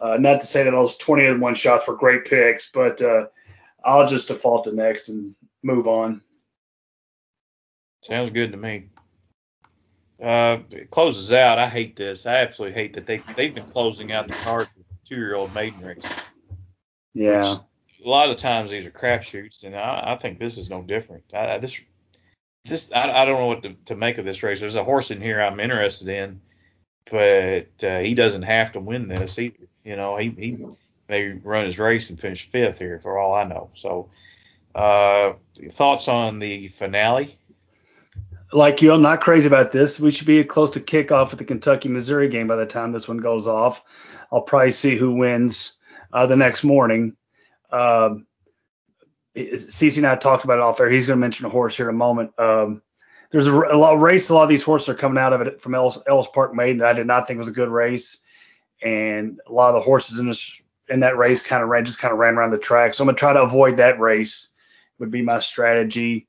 [0.00, 3.26] Uh, not to say that those 20 and one shots were great picks, but uh,
[3.84, 5.34] I'll just default to next and
[5.64, 6.20] move on.
[8.02, 8.90] Sounds good to me.
[10.22, 11.58] Uh, it closes out.
[11.58, 12.26] I hate this.
[12.26, 15.54] I absolutely hate that they they've been closing out the cards with two year old
[15.54, 16.10] maiden races.
[17.14, 17.56] Yeah.
[18.04, 21.24] a lot of times these are crapshoots, and I, I think this is no different.
[21.34, 21.80] I, this
[22.64, 24.60] this I, I don't know what to, to, make of this race.
[24.60, 26.40] There's a horse in here I'm interested in,
[27.10, 29.36] but uh, he doesn't have to win this.
[29.36, 29.54] He
[29.84, 30.66] you know he he
[31.08, 33.70] may run his race and finish fifth here for all I know.
[33.74, 34.10] So
[34.74, 35.32] uh,
[35.70, 37.38] thoughts on the finale?
[38.52, 40.00] Like you, I'm not crazy about this.
[40.00, 43.08] We should be close to kickoff at the Kentucky Missouri game by the time this
[43.08, 43.82] one goes off.
[44.32, 45.77] I'll probably see who wins
[46.12, 47.16] uh, the next morning.
[47.70, 48.26] Um,
[49.36, 50.90] CC and I talked about it off air.
[50.90, 52.32] He's going to mention a horse here in a moment.
[52.38, 52.82] Um,
[53.30, 54.30] there's a, a, lot of race.
[54.30, 56.78] A lot of these horses are coming out of it from Ellis, Ellis Park Maiden
[56.78, 58.18] that I did not think was a good race,
[58.82, 61.98] and a lot of the horses in this in that race kind of ran just
[61.98, 62.94] kind of ran around the track.
[62.94, 64.48] So I'm gonna try to avoid that race.
[64.98, 66.26] Would be my strategy.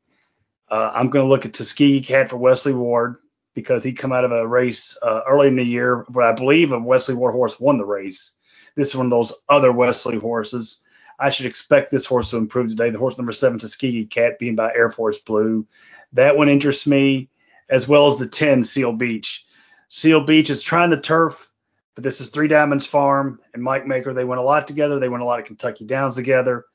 [0.69, 3.15] Uh, I'm gonna look at Tuskegee Cat for Wesley Ward
[3.55, 6.71] because he come out of a race uh, early in the year but I believe
[6.71, 8.33] a Wesley Ward horse won the race.
[8.79, 10.77] This is one of those other Wesley horses.
[11.19, 12.89] I should expect this horse to improve today.
[12.91, 15.67] The horse number seven, Tuskegee Cat, being by Air Force Blue.
[16.13, 17.27] That one interests me,
[17.69, 19.45] as well as the 10, Seal Beach.
[19.89, 21.49] Seal Beach is trying to turf,
[21.95, 24.13] but this is Three Diamonds Farm and Mike Maker.
[24.13, 24.97] They went a lot together.
[24.97, 26.65] They went a lot of Kentucky Downs together.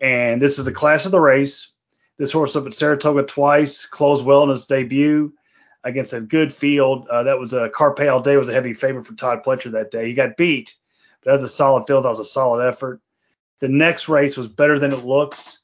[0.00, 1.70] And this is the class of the race.
[2.18, 5.32] This horse up at Saratoga twice, closed well in his debut
[5.84, 7.06] against a good field.
[7.06, 9.92] Uh, that was a Carpe All Day was a heavy favorite for Todd Pletcher that
[9.92, 10.08] day.
[10.08, 10.74] He got beat,
[11.24, 12.04] that was a solid field.
[12.04, 13.00] That was a solid effort.
[13.60, 15.60] The next race was better than it looks.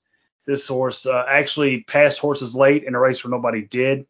[0.47, 4.07] This horse uh, actually passed horses late in a race where nobody did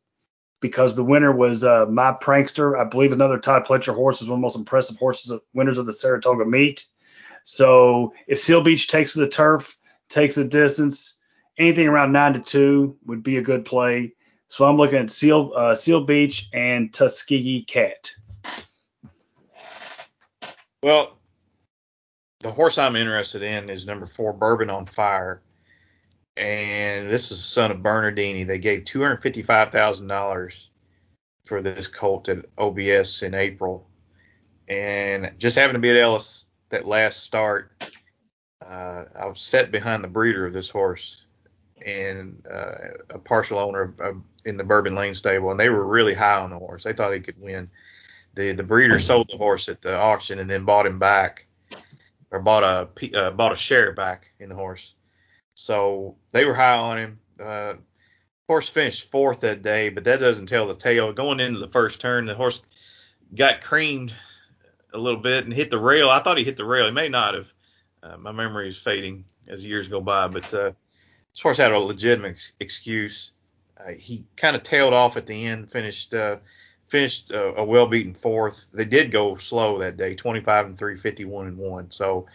[0.61, 2.79] because the winner was uh, My Prankster.
[2.79, 5.79] I believe another Todd Pletcher horse is one of the most impressive horses, of, winners
[5.79, 6.87] of the Saratoga meet.
[7.43, 9.77] So if Seal Beach takes the turf,
[10.09, 11.17] takes the distance,
[11.59, 14.15] anything around nine to two would be a good play.
[14.49, 18.13] So I'm looking at Seal uh, Seal Beach and Tuskegee Cat.
[20.83, 21.17] Well,
[22.41, 25.43] the horse I'm interested in is number four, Bourbon on Fire.
[26.37, 28.45] And this is the son of Bernardini.
[28.45, 30.53] They gave $255,000
[31.45, 33.87] for this colt at OBS in April.
[34.69, 37.73] And just happened to be at Ellis that last start.
[38.65, 41.27] Uh, I was set behind the breeder of this horse
[41.85, 42.73] and uh,
[43.11, 46.39] a partial owner of, of, in the Bourbon Lane stable, and they were really high
[46.39, 46.85] on the horse.
[46.85, 47.71] They thought he could win.
[48.35, 51.47] The the breeder sold the horse at the auction and then bought him back
[52.31, 54.95] or bought a uh, bought a share back in the horse.
[55.55, 57.19] So they were high on him.
[57.43, 57.75] Uh,
[58.47, 61.13] horse finished fourth that day, but that doesn't tell the tale.
[61.13, 62.63] Going into the first turn, the horse
[63.35, 64.15] got creamed
[64.93, 66.11] a little bit and hit the rail.
[66.11, 66.87] I thought he hit the rail.
[66.87, 67.53] He may not have.
[68.03, 70.73] Uh, my memory is fading as years go by, but uh,
[71.33, 73.33] this horse had a legitimate ex- excuse.
[73.77, 76.37] Uh, he kind of tailed off at the end, finished uh,
[76.91, 78.67] finished a, a well beaten fourth.
[78.73, 81.91] They did go slow that day, 25 and 3, 51 and 1.
[81.91, 82.27] So,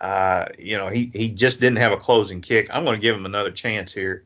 [0.00, 2.68] uh, you know, he, he just didn't have a closing kick.
[2.72, 4.24] I'm going to give him another chance here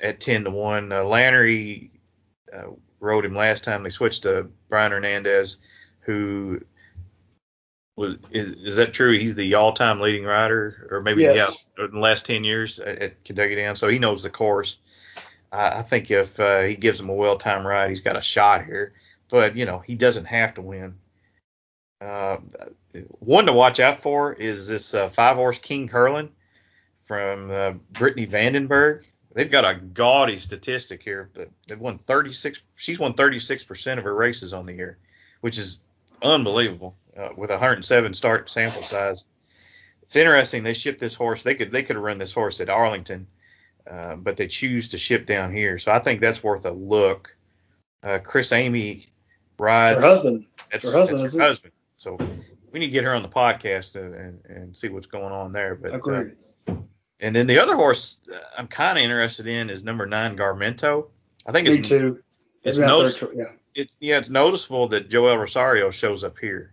[0.00, 0.92] at 10 to 1.
[0.92, 1.90] Uh, Lanerie
[2.54, 3.82] uh, rode him last time.
[3.82, 5.56] They switched to Brian Hernandez,
[6.00, 6.60] who
[7.96, 9.18] was is, is that true?
[9.18, 11.56] He's the all-time leading rider, or maybe Yes.
[11.78, 13.74] yeah, in the last 10 years at, at Kentucky Down.
[13.76, 14.76] So he knows the course.
[15.52, 18.64] I, I think if uh, he gives him a well-timed ride, he's got a shot
[18.64, 18.92] here.
[19.28, 20.94] But you know, he doesn't have to win.
[22.00, 22.38] Uh,
[23.20, 26.28] one to watch out for is this uh, five-horse King Curlin
[27.04, 29.04] from uh, Brittany Vandenberg.
[29.34, 31.30] They've got a gaudy statistic here.
[31.66, 32.62] They've won 36.
[32.74, 34.98] She's won 36 percent of her races on the year,
[35.40, 35.80] which is
[36.22, 39.24] unbelievable uh, with a 107 start sample size.
[40.02, 40.62] It's interesting.
[40.62, 41.42] They shipped this horse.
[41.42, 43.26] They could they could have run this horse at Arlington,
[43.90, 45.78] uh, but they choose to ship down here.
[45.78, 47.36] So I think that's worth a look.
[48.02, 49.06] Uh, Chris Emigh
[49.58, 50.02] rides.
[50.02, 50.46] Her husband.
[50.70, 51.42] That's her husband, that's her it?
[51.42, 51.72] husband.
[51.96, 52.16] So
[52.72, 55.52] we need to get her on the podcast and, and, and see what's going on
[55.52, 55.74] there.
[55.74, 56.32] But uh, Agreed.
[57.20, 61.08] and then the other horse uh, I'm kind of interested in is number nine Garmento.
[61.46, 62.22] I think Me it's too.
[62.64, 63.44] it's Maybe not notice- tr- yeah.
[63.74, 66.72] it's yeah, it's noticeable that Joel Rosario shows up here.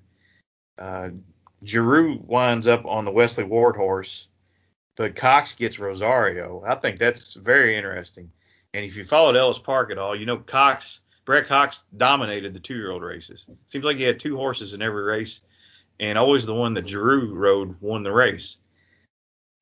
[0.77, 1.09] Uh,
[1.63, 4.27] Geroux winds up on the Wesley Ward horse,
[4.95, 6.63] but Cox gets Rosario.
[6.65, 8.31] I think that's very interesting.
[8.73, 12.59] And if you followed Ellis Park at all, you know Cox, Brett Cox dominated the
[12.59, 13.45] two-year-old races.
[13.65, 15.41] Seems like he had two horses in every race,
[15.99, 18.57] and always the one that Drew rode won the race.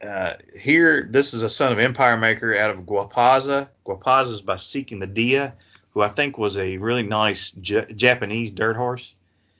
[0.01, 3.69] Uh, here, this is a son of Empire Maker out of Guapaza.
[3.85, 5.55] Guapaza is by Seeking the Dia
[5.93, 9.13] who I think was a really nice J- Japanese dirt horse.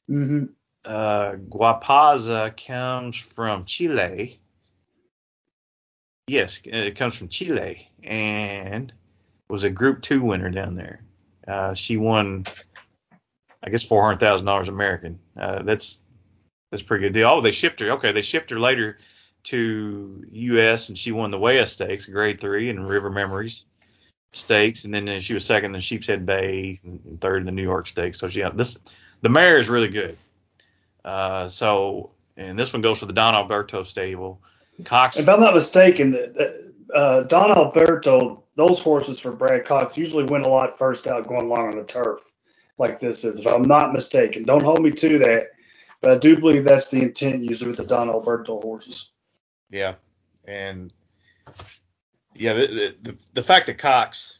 [0.07, 0.45] hmm
[0.83, 4.39] Uh, Guapaza comes from Chile.
[6.31, 8.93] Yes, it comes from Chile and
[9.49, 11.03] was a Group Two winner down there.
[11.45, 12.45] Uh, she won,
[13.61, 15.19] I guess, four hundred thousand dollars American.
[15.37, 15.99] Uh, that's
[16.69, 17.27] that's pretty good deal.
[17.27, 17.91] Oh, they shipped her.
[17.91, 18.97] Okay, they shipped her later
[19.43, 20.87] to U.S.
[20.87, 23.65] and she won the Waya Stakes, Grade Three, and River Memories
[24.31, 27.51] Stakes, and then uh, she was second in the Sheepshead Bay, and third in the
[27.51, 28.19] New York Stakes.
[28.19, 28.77] So she this
[29.19, 30.17] the mare is really good.
[31.03, 34.41] Uh, so and this one goes for the Don Alberto stable.
[34.83, 35.17] Cox.
[35.17, 36.35] If I'm not mistaken,
[36.93, 41.45] uh, Don Alberto, those horses for Brad Cox usually win a lot first out going
[41.45, 42.21] along on the turf,
[42.77, 43.39] like this is.
[43.39, 45.47] If I'm not mistaken, don't hold me to that,
[46.01, 49.09] but I do believe that's the intent usually with the Don Alberto horses.
[49.69, 49.95] Yeah,
[50.45, 50.93] and
[52.35, 54.39] yeah, the, the the fact that Cox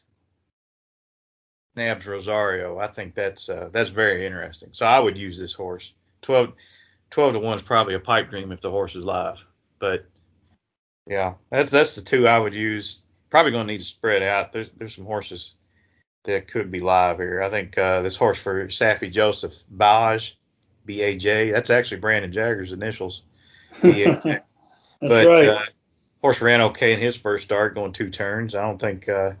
[1.76, 4.70] nabs Rosario, I think that's uh, that's very interesting.
[4.72, 5.92] So I would use this horse.
[6.22, 6.52] 12,
[7.10, 9.38] 12 to one is probably a pipe dream if the horse is live,
[9.78, 10.06] but
[11.06, 13.02] yeah, that's that's the two I would use.
[13.30, 14.52] Probably going to need to spread out.
[14.52, 15.56] There's there's some horses
[16.24, 17.42] that could be live here.
[17.42, 20.32] I think uh, this horse for Saffie Joseph Baj,
[20.84, 21.50] B A J.
[21.50, 23.22] That's actually Brandon Jagger's initials.
[23.80, 24.20] B-A-J.
[24.22, 24.44] That's
[25.00, 25.48] but right.
[25.48, 25.62] uh,
[26.20, 28.54] horse ran okay in his first start, going two turns.
[28.54, 29.32] I don't think, uh,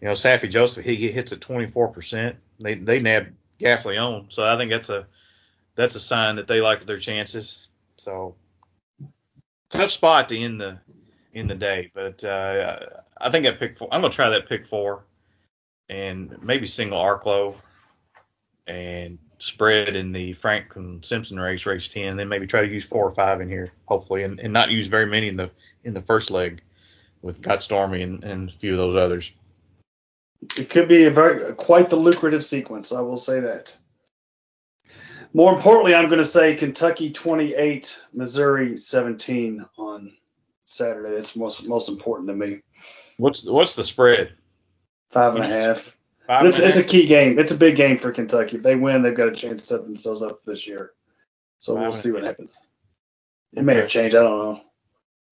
[0.00, 2.36] you know, Saffie Joseph he, he hits at 24 percent.
[2.60, 5.06] They they nabbed Gaffalione, so I think that's a
[5.74, 7.68] that's a sign that they like their chances.
[7.96, 8.36] So
[9.70, 10.78] tough spot to end the
[11.32, 12.78] in the day, but uh,
[13.18, 13.88] I think that pick four.
[13.92, 15.04] I'm gonna try that pick four,
[15.88, 17.54] and maybe single Arklow,
[18.66, 23.06] and spread in the Franklin Simpson race, race 10, then maybe try to use four
[23.06, 25.50] or five in here, hopefully, and, and not use very many in the
[25.84, 26.60] in the first leg
[27.22, 29.32] with Got Stormy and, and a few of those others.
[30.56, 32.92] It could be a very quite the lucrative sequence.
[32.92, 33.74] I will say that.
[35.34, 40.12] More importantly, I'm going to say Kentucky 28, Missouri 17 on
[40.64, 41.14] Saturday.
[41.14, 42.60] That's most most important to me.
[43.18, 44.32] What's what's the spread?
[45.10, 45.96] Five and a half.
[46.26, 47.38] Five It's, a it's a key game.
[47.38, 48.56] It's a big game for Kentucky.
[48.56, 50.92] If they win, they've got a chance to set themselves up this year.
[51.58, 52.56] So Five we'll see what happens.
[53.54, 54.14] It may have changed.
[54.14, 54.60] I don't know.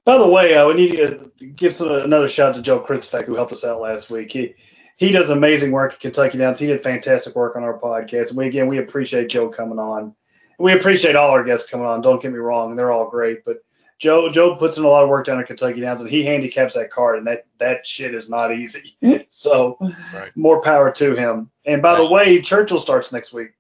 [0.05, 3.25] By the way, uh, we need to give some, another shout out to Joe Kristufek,
[3.25, 4.33] who helped us out last week.
[4.33, 4.55] He
[4.97, 6.59] he does amazing work at Kentucky Downs.
[6.59, 8.29] He did fantastic work on our podcast.
[8.31, 10.15] And we again we appreciate Joe coming on.
[10.59, 12.01] We appreciate all our guests coming on.
[12.03, 13.59] Don't get me wrong, they're all great, but
[13.99, 16.75] Joe Joe puts in a lot of work down at Kentucky Downs, and he handicaps
[16.75, 18.97] that card, and that that shit is not easy.
[19.31, 19.79] so
[20.15, 20.31] Right.
[20.37, 21.51] more power to him.
[21.65, 23.51] And by the way, Churchill starts next week.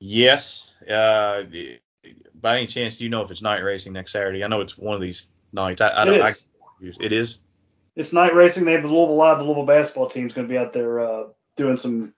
[0.00, 0.74] Yes.
[0.88, 1.44] Uh,
[2.34, 4.42] by any chance, do you know if it's night racing next Saturday?
[4.42, 5.80] I know it's one of these nights.
[5.80, 6.28] I, I It don't.
[6.28, 6.48] is.
[6.82, 7.38] I, it is.
[7.96, 8.64] It's night racing.
[8.64, 11.24] They have the Louisville Live, the Louisville basketball team's going to be out there uh,
[11.56, 12.14] doing some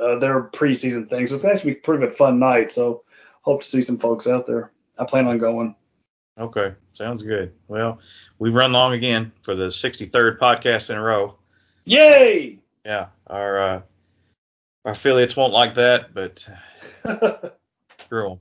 [0.00, 1.30] uh, their preseason things.
[1.30, 2.70] So it's actually pretty a fun night.
[2.70, 3.02] So
[3.42, 4.70] hope to see some folks out there.
[4.98, 5.74] I plan on going.
[6.38, 7.52] Okay, sounds good.
[7.68, 7.98] Well,
[8.38, 11.34] we've run long again for the 63rd podcast in a row.
[11.84, 12.58] Yay!
[12.84, 13.80] Yeah, our uh,
[14.84, 16.46] our affiliates won't like that, but
[18.00, 18.40] screw them.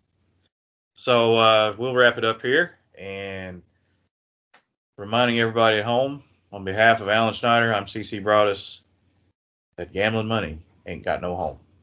[0.93, 3.61] So uh, we'll wrap it up here and
[4.97, 6.23] reminding everybody at home
[6.55, 8.81] on behalf of Alan Schneider, I'm CC Broadus
[9.75, 11.59] that gambling money ain't got no home.